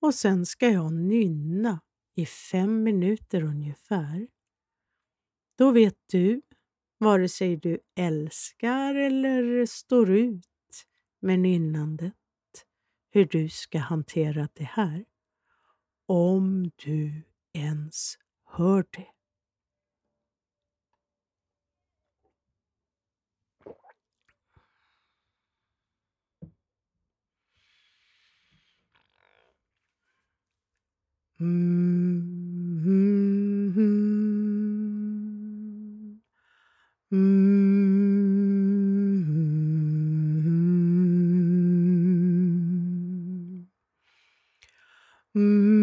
och 0.00 0.14
sen 0.14 0.46
ska 0.46 0.68
jag 0.68 0.92
nynna 0.92 1.80
i 2.14 2.26
fem 2.26 2.82
minuter 2.82 3.42
ungefär. 3.42 4.28
Då 5.58 5.70
vet 5.70 5.98
du, 6.06 6.42
vare 6.98 7.28
sig 7.28 7.56
du 7.56 7.78
älskar 7.94 8.94
eller 8.94 9.66
står 9.66 10.10
ut 10.10 10.86
med 11.20 11.40
nynnandet, 11.40 12.14
hur 13.10 13.24
du 13.24 13.48
ska 13.48 13.78
hantera 13.78 14.48
det 14.54 14.64
här 14.64 15.04
om 16.12 16.70
du 16.84 17.22
ens 17.54 18.18
hör 18.44 18.84
det. 18.90 19.06
Mm, 31.40 32.82
mm, 32.86 33.72
mm, 37.12 37.22
mm. 45.34 45.81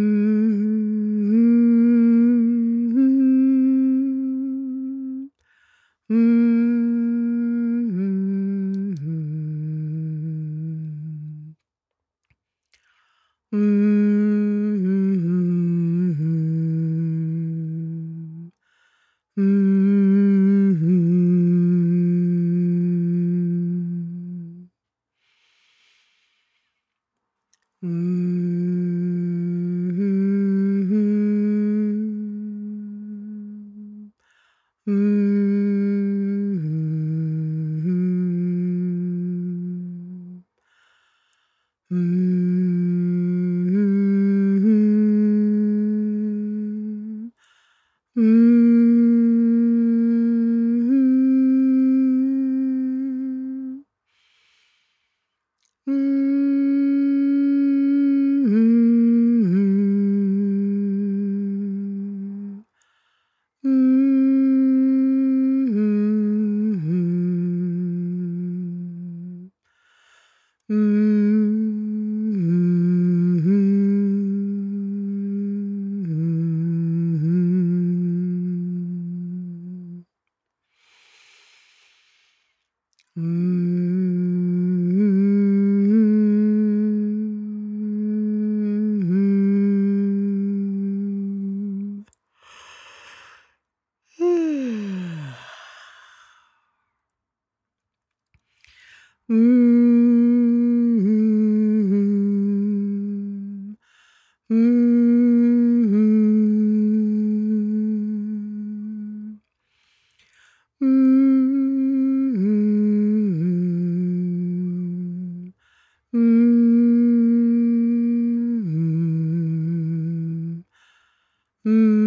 Mm. 121.66 121.99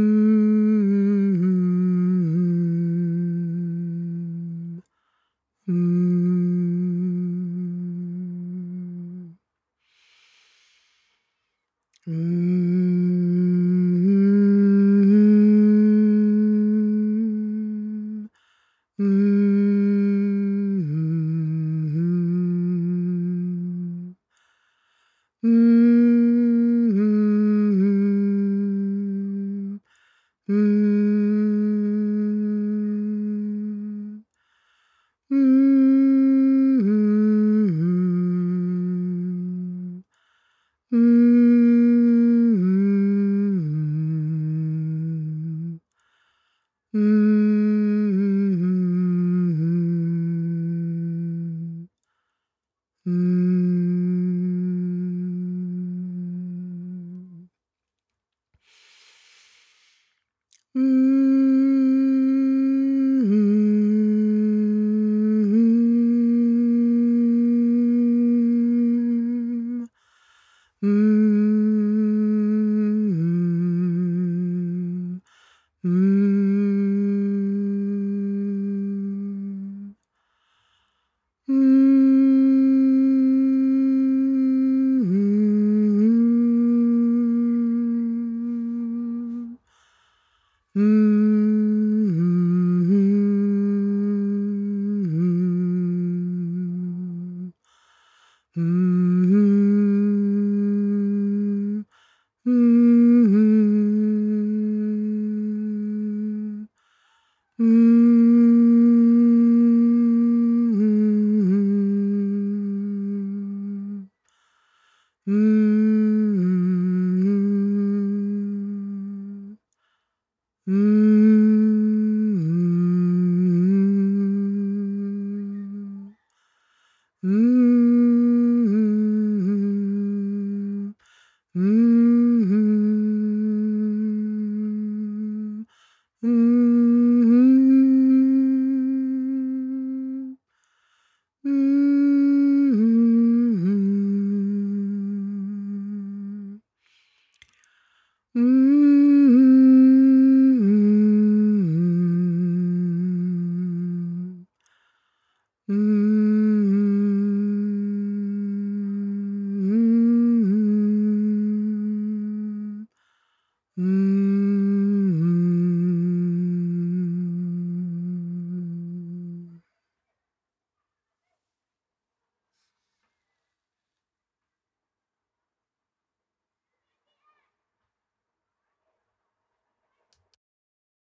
Hmm. 90.74 91.11